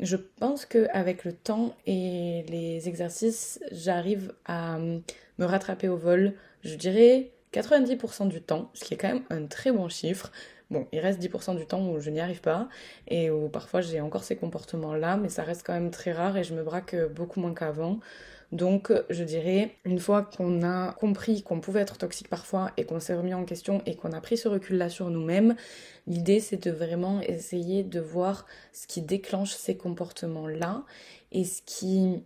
je 0.00 0.16
pense 0.16 0.66
qu'avec 0.66 1.24
le 1.24 1.32
temps 1.32 1.76
et 1.86 2.44
les 2.48 2.88
exercices, 2.88 3.60
j'arrive 3.70 4.32
à 4.46 4.78
me 4.78 5.44
rattraper 5.44 5.88
au 5.88 5.96
vol, 5.96 6.34
je 6.62 6.74
dirais 6.74 7.30
90% 7.52 8.28
du 8.28 8.40
temps, 8.40 8.70
ce 8.74 8.84
qui 8.84 8.94
est 8.94 8.96
quand 8.96 9.12
même 9.12 9.24
un 9.30 9.46
très 9.46 9.72
bon 9.72 9.88
chiffre. 9.88 10.32
Bon, 10.70 10.86
il 10.92 11.00
reste 11.00 11.20
10% 11.20 11.56
du 11.56 11.66
temps 11.66 11.88
où 11.88 11.98
je 11.98 12.10
n'y 12.10 12.20
arrive 12.20 12.40
pas 12.40 12.68
et 13.08 13.28
où 13.30 13.48
parfois 13.48 13.80
j'ai 13.80 14.00
encore 14.00 14.22
ces 14.22 14.36
comportements-là, 14.36 15.16
mais 15.16 15.28
ça 15.28 15.42
reste 15.42 15.66
quand 15.66 15.72
même 15.72 15.90
très 15.90 16.12
rare 16.12 16.36
et 16.36 16.44
je 16.44 16.54
me 16.54 16.62
braque 16.62 16.94
beaucoup 17.12 17.40
moins 17.40 17.54
qu'avant. 17.54 17.98
Donc 18.52 18.92
je 19.10 19.22
dirais, 19.24 19.76
une 19.84 19.98
fois 20.00 20.22
qu'on 20.22 20.62
a 20.62 20.92
compris 20.92 21.42
qu'on 21.42 21.60
pouvait 21.60 21.80
être 21.80 21.98
toxique 21.98 22.28
parfois 22.28 22.72
et 22.76 22.84
qu'on 22.84 23.00
s'est 23.00 23.14
remis 23.14 23.34
en 23.34 23.44
question 23.44 23.82
et 23.86 23.94
qu'on 23.96 24.12
a 24.12 24.20
pris 24.20 24.36
ce 24.36 24.48
recul-là 24.48 24.88
sur 24.88 25.10
nous-mêmes, 25.10 25.54
l'idée 26.06 26.40
c'est 26.40 26.64
de 26.64 26.70
vraiment 26.70 27.20
essayer 27.20 27.84
de 27.84 28.00
voir 28.00 28.46
ce 28.72 28.86
qui 28.86 29.02
déclenche 29.02 29.52
ces 29.52 29.76
comportements-là 29.76 30.84
et 31.32 31.44
ce 31.44 31.62
qui... 31.64 32.24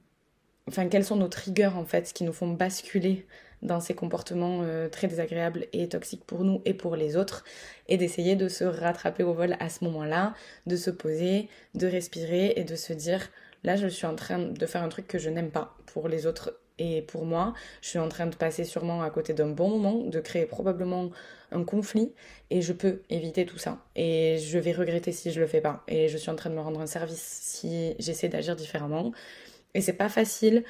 Enfin, 0.66 0.88
quels 0.88 1.04
sont 1.04 1.16
nos 1.16 1.28
triggers 1.28 1.72
en 1.76 1.84
fait, 1.84 2.08
ce 2.08 2.14
qui 2.14 2.24
nous 2.24 2.32
font 2.32 2.48
basculer 2.48 3.26
dans 3.64 3.80
ces 3.80 3.94
comportements 3.94 4.60
euh, 4.62 4.88
très 4.88 5.08
désagréables 5.08 5.66
et 5.72 5.88
toxiques 5.88 6.24
pour 6.24 6.44
nous 6.44 6.62
et 6.64 6.74
pour 6.74 6.96
les 6.96 7.16
autres, 7.16 7.44
et 7.88 7.96
d'essayer 7.96 8.36
de 8.36 8.48
se 8.48 8.64
rattraper 8.64 9.22
au 9.24 9.32
vol 9.32 9.56
à 9.58 9.68
ce 9.68 9.84
moment-là, 9.84 10.34
de 10.66 10.76
se 10.76 10.90
poser, 10.90 11.48
de 11.74 11.86
respirer 11.86 12.54
et 12.56 12.64
de 12.64 12.76
se 12.76 12.92
dire 12.92 13.30
là 13.64 13.76
je 13.76 13.88
suis 13.88 14.06
en 14.06 14.14
train 14.14 14.38
de 14.38 14.66
faire 14.66 14.82
un 14.82 14.88
truc 14.88 15.06
que 15.06 15.18
je 15.18 15.30
n'aime 15.30 15.50
pas 15.50 15.74
pour 15.86 16.08
les 16.08 16.26
autres 16.26 16.54
et 16.78 17.02
pour 17.02 17.24
moi, 17.24 17.54
je 17.82 17.88
suis 17.90 17.98
en 17.98 18.08
train 18.08 18.26
de 18.26 18.34
passer 18.34 18.64
sûrement 18.64 19.02
à 19.02 19.10
côté 19.10 19.32
d'un 19.32 19.48
bon 19.48 19.68
moment, 19.68 20.02
de 20.02 20.18
créer 20.18 20.44
probablement 20.44 21.10
un 21.52 21.62
conflit 21.62 22.12
et 22.50 22.62
je 22.62 22.72
peux 22.72 23.02
éviter 23.10 23.46
tout 23.46 23.58
ça. 23.58 23.78
Et 23.94 24.38
je 24.38 24.58
vais 24.58 24.72
regretter 24.72 25.12
si 25.12 25.30
je 25.30 25.40
le 25.40 25.46
fais 25.46 25.60
pas. 25.60 25.84
Et 25.86 26.08
je 26.08 26.18
suis 26.18 26.30
en 26.30 26.36
train 26.36 26.50
de 26.50 26.56
me 26.56 26.60
rendre 26.60 26.80
un 26.80 26.86
service 26.86 27.22
si 27.22 27.94
j'essaie 28.00 28.28
d'agir 28.28 28.56
différemment. 28.56 29.12
Et 29.74 29.80
c'est 29.80 29.92
pas 29.92 30.08
facile 30.08 30.64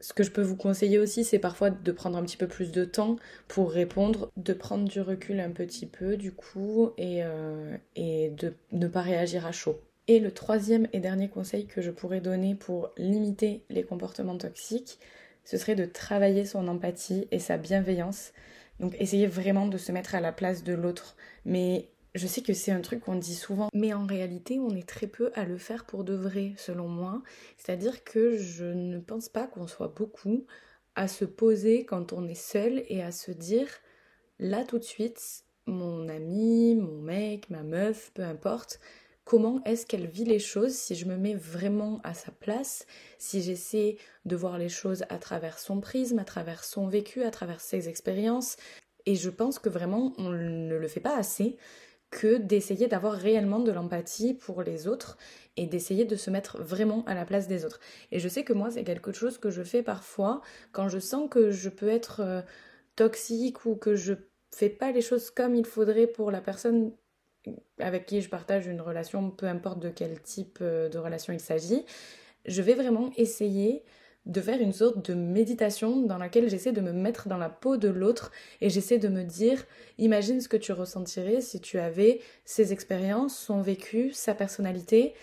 ce 0.00 0.12
que 0.12 0.22
je 0.22 0.30
peux 0.30 0.42
vous 0.42 0.56
conseiller 0.56 0.98
aussi, 0.98 1.24
c'est 1.24 1.38
parfois 1.38 1.70
de 1.70 1.92
prendre 1.92 2.16
un 2.16 2.22
petit 2.22 2.36
peu 2.36 2.46
plus 2.46 2.70
de 2.72 2.84
temps 2.84 3.16
pour 3.48 3.70
répondre, 3.70 4.30
de 4.36 4.52
prendre 4.52 4.88
du 4.88 5.00
recul 5.00 5.40
un 5.40 5.50
petit 5.50 5.86
peu 5.86 6.16
du 6.16 6.32
coup 6.32 6.90
et, 6.96 7.22
euh, 7.24 7.76
et 7.96 8.30
de 8.30 8.54
ne 8.72 8.86
pas 8.86 9.02
réagir 9.02 9.46
à 9.46 9.52
chaud. 9.52 9.80
Et 10.06 10.20
le 10.20 10.30
troisième 10.30 10.88
et 10.92 11.00
dernier 11.00 11.28
conseil 11.28 11.66
que 11.66 11.82
je 11.82 11.90
pourrais 11.90 12.20
donner 12.20 12.54
pour 12.54 12.90
limiter 12.96 13.62
les 13.68 13.82
comportements 13.82 14.38
toxiques, 14.38 14.98
ce 15.44 15.58
serait 15.58 15.74
de 15.74 15.84
travailler 15.84 16.44
son 16.44 16.66
empathie 16.68 17.26
et 17.30 17.38
sa 17.38 17.58
bienveillance. 17.58 18.32
Donc 18.80 18.94
essayer 19.00 19.26
vraiment 19.26 19.66
de 19.66 19.76
se 19.78 19.92
mettre 19.92 20.14
à 20.14 20.20
la 20.20 20.32
place 20.32 20.62
de 20.62 20.72
l'autre, 20.72 21.16
mais 21.44 21.88
je 22.14 22.26
sais 22.26 22.42
que 22.42 22.54
c'est 22.54 22.72
un 22.72 22.80
truc 22.80 23.00
qu'on 23.00 23.16
dit 23.16 23.34
souvent, 23.34 23.68
mais 23.74 23.92
en 23.92 24.06
réalité, 24.06 24.58
on 24.58 24.74
est 24.74 24.88
très 24.88 25.06
peu 25.06 25.30
à 25.34 25.44
le 25.44 25.58
faire 25.58 25.84
pour 25.84 26.04
de 26.04 26.14
vrai, 26.14 26.54
selon 26.56 26.88
moi. 26.88 27.22
C'est-à-dire 27.56 28.04
que 28.04 28.36
je 28.36 28.64
ne 28.64 28.98
pense 28.98 29.28
pas 29.28 29.46
qu'on 29.46 29.66
soit 29.66 29.94
beaucoup 29.94 30.46
à 30.94 31.06
se 31.06 31.24
poser 31.24 31.84
quand 31.84 32.12
on 32.12 32.26
est 32.26 32.34
seul 32.34 32.82
et 32.88 33.02
à 33.02 33.12
se 33.12 33.30
dire, 33.30 33.68
là 34.38 34.64
tout 34.64 34.78
de 34.78 34.84
suite, 34.84 35.44
mon 35.66 36.08
ami, 36.08 36.74
mon 36.74 37.00
mec, 37.00 37.50
ma 37.50 37.62
meuf, 37.62 38.10
peu 38.14 38.22
importe, 38.22 38.80
comment 39.24 39.62
est-ce 39.64 39.84
qu'elle 39.84 40.06
vit 40.06 40.24
les 40.24 40.38
choses 40.38 40.74
si 40.74 40.94
je 40.94 41.06
me 41.06 41.16
mets 41.16 41.34
vraiment 41.34 42.00
à 42.02 42.14
sa 42.14 42.32
place, 42.32 42.86
si 43.18 43.42
j'essaie 43.42 43.98
de 44.24 44.34
voir 44.34 44.56
les 44.56 44.70
choses 44.70 45.04
à 45.10 45.18
travers 45.18 45.58
son 45.58 45.80
prisme, 45.80 46.18
à 46.18 46.24
travers 46.24 46.64
son 46.64 46.88
vécu, 46.88 47.22
à 47.22 47.30
travers 47.30 47.60
ses 47.60 47.88
expériences. 47.88 48.56
Et 49.04 49.14
je 49.14 49.28
pense 49.30 49.58
que 49.58 49.68
vraiment 49.68 50.14
on 50.16 50.30
ne 50.30 50.74
le 50.74 50.88
fait 50.88 51.00
pas 51.00 51.16
assez 51.16 51.58
que 52.10 52.38
d'essayer 52.38 52.88
d'avoir 52.88 53.14
réellement 53.14 53.60
de 53.60 53.72
l'empathie 53.72 54.34
pour 54.34 54.62
les 54.62 54.88
autres 54.88 55.18
et 55.56 55.66
d'essayer 55.66 56.04
de 56.04 56.16
se 56.16 56.30
mettre 56.30 56.62
vraiment 56.62 57.04
à 57.06 57.14
la 57.14 57.24
place 57.24 57.48
des 57.48 57.64
autres. 57.64 57.80
Et 58.12 58.18
je 58.18 58.28
sais 58.28 58.44
que 58.44 58.52
moi, 58.52 58.70
c'est 58.70 58.84
quelque 58.84 59.12
chose 59.12 59.38
que 59.38 59.50
je 59.50 59.62
fais 59.62 59.82
parfois 59.82 60.40
quand 60.72 60.88
je 60.88 60.98
sens 60.98 61.28
que 61.30 61.50
je 61.50 61.68
peux 61.68 61.88
être 61.88 62.20
euh, 62.20 62.42
toxique 62.96 63.66
ou 63.66 63.74
que 63.74 63.94
je 63.94 64.14
fais 64.54 64.70
pas 64.70 64.90
les 64.92 65.02
choses 65.02 65.30
comme 65.30 65.54
il 65.54 65.66
faudrait 65.66 66.06
pour 66.06 66.30
la 66.30 66.40
personne 66.40 66.92
avec 67.78 68.06
qui 68.06 68.20
je 68.20 68.28
partage 68.28 68.66
une 68.66 68.80
relation, 68.80 69.30
peu 69.30 69.46
importe 69.46 69.80
de 69.80 69.90
quel 69.90 70.20
type 70.20 70.58
euh, 70.60 70.88
de 70.88 70.98
relation 70.98 71.32
il 71.32 71.40
s'agit. 71.40 71.84
Je 72.44 72.62
vais 72.62 72.74
vraiment 72.74 73.10
essayer 73.16 73.82
de 74.28 74.40
faire 74.42 74.60
une 74.60 74.72
sorte 74.72 75.10
de 75.10 75.14
méditation 75.14 76.02
dans 76.02 76.18
laquelle 76.18 76.48
j'essaie 76.48 76.72
de 76.72 76.82
me 76.82 76.92
mettre 76.92 77.28
dans 77.28 77.38
la 77.38 77.48
peau 77.48 77.78
de 77.78 77.88
l'autre 77.88 78.30
et 78.60 78.68
j'essaie 78.68 78.98
de 78.98 79.08
me 79.08 79.24
dire, 79.24 79.64
imagine 79.96 80.40
ce 80.40 80.48
que 80.48 80.58
tu 80.58 80.72
ressentirais 80.72 81.40
si 81.40 81.60
tu 81.60 81.78
avais 81.78 82.20
ses 82.44 82.72
expériences, 82.72 83.36
son 83.36 83.62
vécu, 83.62 84.12
sa 84.12 84.34
personnalité, 84.34 85.14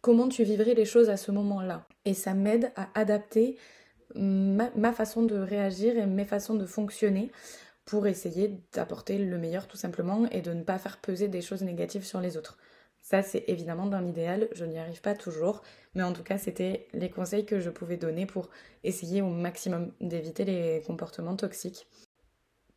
comment 0.00 0.28
tu 0.28 0.44
vivrais 0.44 0.74
les 0.74 0.86
choses 0.86 1.10
à 1.10 1.18
ce 1.18 1.30
moment-là? 1.30 1.86
Et 2.06 2.14
ça 2.14 2.32
m'aide 2.32 2.72
à 2.74 2.88
adapter 2.94 3.56
ma, 4.14 4.70
ma, 4.76 4.92
façon 4.92 5.22
de 5.22 5.36
réagir 5.36 5.96
et 5.98 6.06
mes 6.06 6.24
façons 6.24 6.54
de 6.54 6.66
fonctionner 6.66 7.30
pour 7.84 8.06
essayer 8.06 8.60
d'apporter 8.72 9.18
le 9.18 9.38
meilleur 9.38 9.66
tout 9.66 9.76
simplement 9.76 10.26
et 10.30 10.40
de 10.40 10.52
ne 10.54 10.62
pas 10.62 10.78
faire 10.78 10.98
peser 10.98 11.28
des 11.28 11.42
choses 11.42 11.62
négatives 11.62 12.04
sur 12.04 12.20
les 12.20 12.38
autres. 12.38 12.56
Ça, 13.04 13.20
c'est 13.20 13.44
évidemment 13.48 13.84
dans 13.84 14.00
l'idéal, 14.00 14.48
je 14.52 14.64
n'y 14.64 14.78
arrive 14.78 15.02
pas 15.02 15.14
toujours, 15.14 15.60
mais 15.94 16.02
en 16.02 16.14
tout 16.14 16.22
cas, 16.22 16.38
c'était 16.38 16.88
les 16.94 17.10
conseils 17.10 17.44
que 17.44 17.60
je 17.60 17.68
pouvais 17.68 17.98
donner 17.98 18.24
pour 18.24 18.48
essayer 18.82 19.20
au 19.20 19.28
maximum 19.28 19.92
d'éviter 20.00 20.46
les 20.46 20.82
comportements 20.86 21.36
toxiques. 21.36 21.86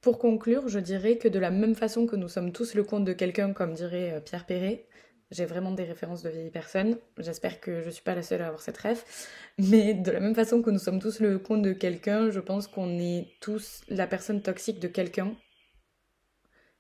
Pour 0.02 0.20
conclure, 0.20 0.68
je 0.68 0.80
dirais 0.80 1.18
que 1.18 1.30
de 1.30 1.40
la 1.40 1.50
même 1.50 1.76
façon 1.76 2.06
que 2.06 2.18
nous 2.18 2.28
sommes 2.28 2.52
tous 2.52 2.76
le 2.76 2.84
compte 2.84 3.06
de 3.06 3.14
quelqu'un, 3.14 3.54
comme 3.54 3.74
dirait 3.74 4.16
euh, 4.16 4.20
Pierre 4.20 4.46
Perret, 4.46 4.86
j'ai 5.32 5.46
vraiment 5.46 5.72
des 5.72 5.86
références 5.86 6.24
de 6.24 6.30
vieilles 6.30 6.52
personnes, 6.52 6.98
j'espère 7.18 7.62
que 7.62 7.80
je 7.80 7.86
ne 7.86 7.92
suis 7.92 8.04
pas 8.04 8.14
la 8.14 8.22
seule 8.22 8.42
à 8.42 8.48
avoir 8.48 8.62
cette 8.62 8.78
rêve, 8.78 9.02
mais 9.58 9.94
de 9.94 10.12
la 10.12 10.20
même 10.20 10.36
façon 10.36 10.62
que 10.62 10.70
nous 10.70 10.80
sommes 10.80 11.00
tous 11.00 11.22
le 11.22 11.40
compte 11.40 11.62
de 11.62 11.72
quelqu'un, 11.72 12.32
je 12.32 12.42
pense 12.42 12.68
qu'on 12.68 13.00
est 13.00 13.28
tous 13.40 13.80
la 13.88 14.08
personne 14.08 14.42
toxique 14.42 14.82
de 14.82 14.90
quelqu'un 14.90 15.38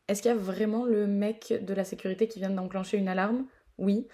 est-ce 0.07 0.21
qu'il 0.21 0.29
y 0.29 0.33
a 0.33 0.37
vraiment 0.37 0.85
le 0.85 1.07
mec 1.07 1.53
de 1.61 1.73
la 1.73 1.83
sécurité 1.83 2.27
qui 2.27 2.39
vient 2.39 2.49
d'enclencher 2.49 2.97
une 2.97 3.07
alarme? 3.07 3.45
Oui. 3.77 4.07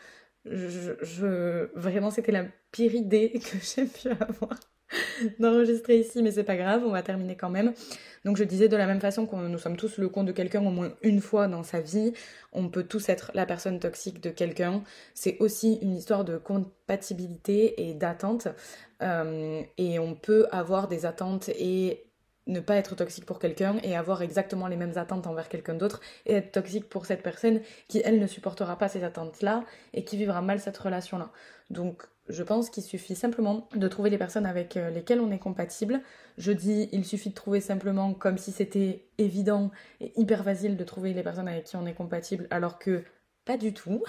Vraiment, 0.46 2.12
c'était 2.12 2.32
la 2.32 2.46
pire 2.72 2.96
idée 2.96 3.32
que 3.34 3.58
j'ai 3.62 3.86
pu 3.86 4.10
avoir. 4.10 4.58
d'enregistrer 5.40 6.00
ici, 6.00 6.22
mais 6.22 6.32
c'est 6.32 6.44
pas 6.44 6.56
grave, 6.56 6.84
on 6.86 6.92
va 6.92 7.02
terminer 7.02 7.36
quand 7.36 7.50
même. 7.50 7.74
Donc 8.26 8.38
je 8.38 8.44
disais 8.44 8.70
de 8.70 8.78
la 8.78 8.88
même 8.88 9.02
façon 9.02 9.26
que 9.26 9.36
nous 9.36 9.58
sommes 9.58 9.78
tous 9.78 9.98
le 9.98 10.10
compte 10.10 10.28
de 10.28 10.32
quelqu'un 10.32 10.66
au 10.66 10.70
moins 10.70 10.94
une 11.02 11.20
fois 11.20 11.48
dans 11.48 11.64
sa 11.64 11.82
vie, 11.82 12.14
on 12.54 12.70
peut 12.70 12.84
tous 12.84 13.10
être 13.10 13.32
la 13.34 13.46
personne 13.46 13.80
toxique 13.80 14.22
de 14.22 14.30
quelqu'un. 14.30 14.84
C'est 15.14 15.38
aussi 15.40 15.80
une 15.82 15.96
histoire 15.96 16.24
de 16.24 16.38
compatibilité 16.38 17.90
et 17.90 17.94
d'attente. 17.94 18.48
Euh, 19.02 19.62
et 19.78 20.00
on 20.00 20.16
peut 20.16 20.48
avoir 20.52 20.88
des 20.88 21.06
attentes 21.06 21.50
et 21.50 22.06
ne 22.48 22.60
pas 22.60 22.76
être 22.76 22.96
toxique 22.96 23.26
pour 23.26 23.40
quelqu'un 23.40 23.78
et 23.84 23.96
avoir 23.96 24.22
exactement 24.22 24.68
les 24.68 24.76
mêmes 24.76 24.98
attentes 24.98 25.28
envers 25.28 25.50
quelqu'un 25.50 25.76
d'autre 25.76 26.02
et 26.26 26.34
être 26.34 26.52
toxique 26.52 26.90
pour 26.90 27.06
cette 27.06 27.24
personne 27.24 27.62
qui, 27.88 28.02
elle, 28.04 28.20
ne 28.20 28.28
supportera 28.28 28.78
pas 28.78 28.90
ces 28.90 29.04
attentes-là 29.04 29.64
et 29.94 30.04
qui 30.04 30.18
vivra 30.18 30.42
mal 30.42 30.60
cette 30.60 30.78
relation-là. 30.78 31.32
Donc, 31.70 32.04
je 32.30 32.44
pense 32.44 32.70
qu'il 32.70 32.84
suffit 32.84 33.16
simplement 33.16 33.68
de 33.76 33.88
trouver 33.88 34.10
les 34.10 34.18
personnes 34.18 34.46
avec 34.46 34.78
euh, 34.78 34.90
lesquelles 34.90 35.20
on 35.20 35.32
est 35.32 35.40
compatible. 35.40 36.02
Je 36.38 36.52
dis, 36.52 36.90
il 36.92 37.06
suffit 37.06 37.30
de 37.30 37.36
trouver 37.36 37.60
simplement 37.60 38.14
comme 38.14 38.38
si 38.38 38.52
c'était 38.52 39.06
évident 39.18 39.72
et 40.00 40.14
hyper 40.16 40.44
facile 40.44 40.78
de 40.78 40.84
trouver 40.84 41.14
les 41.14 41.24
personnes 41.24 41.48
avec 41.48 41.66
qui 41.66 41.76
on 41.76 41.86
est 41.86 41.94
compatible, 41.94 42.48
alors 42.50 42.80
que 42.80 43.04
pas 43.46 43.58
du 43.58 43.74
tout. 43.74 44.04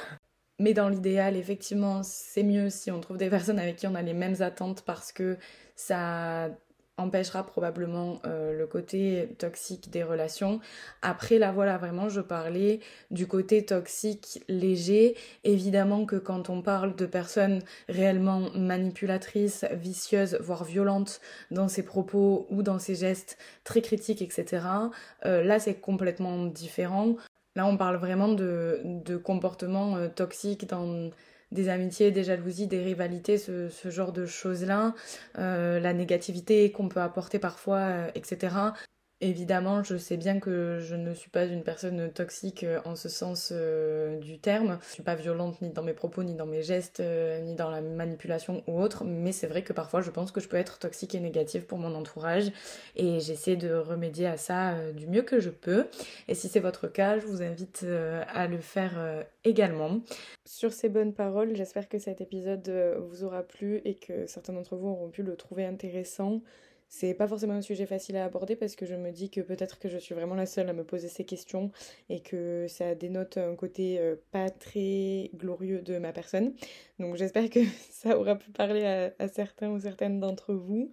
Mais 0.61 0.73
dans 0.73 0.89
l'idéal, 0.89 1.37
effectivement, 1.37 2.03
c'est 2.05 2.45
mieux 2.45 2.71
si 2.71 2.93
on 2.93 3.01
trouve 3.01 3.17
des 3.17 3.29
personnes 3.29 3.59
avec 3.59 3.77
qui 3.77 3.89
on 3.89 3.95
a 3.97 4.03
les 4.03 4.15
mêmes 4.15 4.41
attentes 4.41 4.83
parce 4.83 5.11
que 5.11 5.37
ça 5.75 6.51
empêchera 6.97 7.45
probablement 7.45 8.21
euh, 8.25 8.57
le 8.57 8.67
côté 8.67 9.29
toxique 9.39 9.91
des 9.91 10.03
relations. 10.03 10.61
Après 11.03 11.39
là 11.39 11.51
voilà 11.51 11.77
vraiment 11.77 12.09
je 12.09 12.21
parlais 12.21 12.81
du 13.11 13.27
côté 13.27 13.65
toxique 13.65 14.45
léger. 14.49 15.17
Évidemment 15.43 16.07
que 16.07 16.17
quand 16.17 16.51
on 16.51 16.63
parle 16.63 16.95
de 16.95 17.07
personnes 17.07 17.63
réellement 17.89 18.51
manipulatrices, 18.55 19.65
vicieuses, 19.73 20.39
voire 20.41 20.65
violentes 20.65 21.21
dans 21.51 21.69
ses 21.69 21.85
propos 21.85 22.47
ou 22.51 22.63
dans 22.63 22.79
ses 22.79 22.95
gestes 22.95 23.39
très 23.65 23.83
critiques, 23.83 24.23
etc. 24.23 24.67
Euh, 25.27 25.43
là 25.43 25.59
c'est 25.59 25.75
complètement 25.75 26.47
différent. 26.47 27.17
Là 27.57 27.67
on 27.67 27.77
parle 27.77 27.97
vraiment 27.97 28.29
de, 28.29 28.81
de 28.85 29.17
comportements 29.17 29.97
euh, 29.97 30.09
toxiques 30.09 30.69
dans 30.69 31.11
des 31.55 31.69
amitiés, 31.69 32.11
des 32.11 32.25
jalousies, 32.25 32.67
des 32.67 32.83
rivalités, 32.83 33.39
ce, 33.39 33.71
genre 33.85 34.13
de 34.13 34.27
choses-là, 34.27 34.95
euh, 35.39 35.81
la 35.81 35.95
négativité 35.95 36.71
qu'on 36.73 36.89
peut 36.89 37.01
apporter 37.01 37.39
parfois, 37.39 37.79
euh, 37.79 38.11
etc. 38.15 38.57
Évidemment, 39.25 39.83
je 39.83 39.97
sais 39.97 40.19
bien 40.19 40.39
que 40.39 40.81
je 40.81 40.95
ne 40.95 41.15
suis 41.15 41.31
pas 41.31 41.47
une 41.47 41.63
personne 41.63 42.13
toxique 42.13 42.63
euh, 42.63 42.79
en 42.85 42.95
ce 42.95 43.09
sens 43.09 43.55
euh, 43.55 44.19
du 44.19 44.39
terme. 44.39 44.79
Je 44.87 44.93
suis 44.93 45.03
pas 45.03 45.15
violente 45.15 45.63
ni 45.63 45.71
dans 45.71 45.83
mes 45.83 45.95
propos, 45.95 46.23
ni 46.23 46.35
dans 46.35 46.45
mes 46.45 46.61
gestes, 46.61 47.01
euh, 47.01 47.41
ni 47.41 47.55
dans 47.55 47.71
la 47.71 47.81
manipulation 47.81 48.63
ou 48.67 48.79
autre, 48.79 49.03
mais 49.03 49.33
c'est 49.33 49.47
vrai 49.47 49.63
que 49.63 49.73
parfois 49.73 50.03
je 50.03 50.11
pense 50.11 50.31
que 50.31 50.41
je 50.41 50.49
peux 50.49 50.59
être 50.59 50.79
toxique 50.79 51.15
et 51.15 51.21
négative 51.21 51.65
pour 51.65 51.79
mon 51.79 51.95
entourage 51.95 52.53
et 52.97 53.19
j'essaie 53.21 53.57
de 53.57 53.73
remédier 53.73 54.27
à 54.27 54.37
ça 54.37 54.93
du 54.93 55.07
mieux 55.07 55.23
que 55.23 55.41
je 55.41 55.49
peux. 55.49 55.87
Et 56.29 56.35
si 56.35 56.49
c'est 56.49 56.61
votre 56.61 56.87
cas, 56.87 57.19
je 57.19 57.25
vous 57.25 57.43
invite 57.43 57.87
à 58.29 58.47
le 58.47 58.59
faire 58.59 59.25
également. 59.45 60.01
Sur 60.45 60.75
ces 60.75 60.91
bonnes 60.91 61.15
paroles, 61.15 61.57
j'espère 61.57 61.89
que 61.89 61.99
cet 61.99 62.21
épisode 62.21 62.71
vous 63.09 63.25
aura 63.25 63.43
plu 63.43 63.81
et 63.87 63.95
que 63.95 64.27
certains 64.27 64.53
d'entre 64.53 64.77
vous 64.77 64.89
auront 64.89 65.09
pu 65.09 65.23
le 65.23 65.35
trouver 65.37 65.65
intéressant. 65.65 66.43
C'est 66.89 67.15
pas 67.15 67.27
forcément 67.27 67.55
un 67.55 67.61
sujet 67.61 67.87
facile 67.87 68.17
à 68.17 68.25
aborder 68.25 68.55
parce 68.57 68.77
que 68.77 68.87
je 68.87 68.95
me 68.95 69.11
dis 69.11 69.29
que 69.31 69.41
peut-être 69.41 69.79
que 69.79 69.89
je 69.89 69.99
suis 69.99 70.15
vraiment 70.15 70.35
la 70.35 70.47
seule 70.47 70.69
à 70.69 70.73
me 70.73 70.85
poser 70.85 71.09
ces 71.09 71.25
questions 71.25 71.71
et 72.09 72.21
que 72.21 72.67
ça 72.69 72.95
dénote 72.95 73.37
un 73.37 73.57
côté 73.57 73.99
euh, 73.99 74.17
pas 74.31 74.49
très 74.51 75.31
glorieux 75.35 75.83
de 75.83 75.99
ma 75.99 76.13
personne. 76.13 76.55
Donc 76.99 77.17
j'espère 77.17 77.51
que 77.51 77.61
ça 77.91 78.19
aura 78.19 78.37
pu 78.37 78.51
parler 78.51 79.11
à, 79.19 79.29
certains 79.29 79.71
ou 79.71 79.81
certaines 79.81 80.21
d'entre 80.21 80.55
vous 80.55 80.91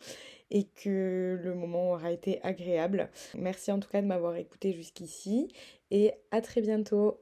et 0.50 0.66
que 0.66 1.40
le 1.42 1.54
moment 1.54 1.92
aura 1.92 2.12
été 2.12 2.42
agréable. 2.44 3.10
Merci 3.36 3.72
en 3.72 3.80
tout 3.80 3.90
cas 3.90 4.02
de 4.02 4.08
m'avoir 4.08 4.36
écouté 4.36 4.74
jusqu'ici 4.74 5.50
et 5.92 6.14
à 6.32 6.42
très 6.42 6.62
bientôt. 6.62 7.20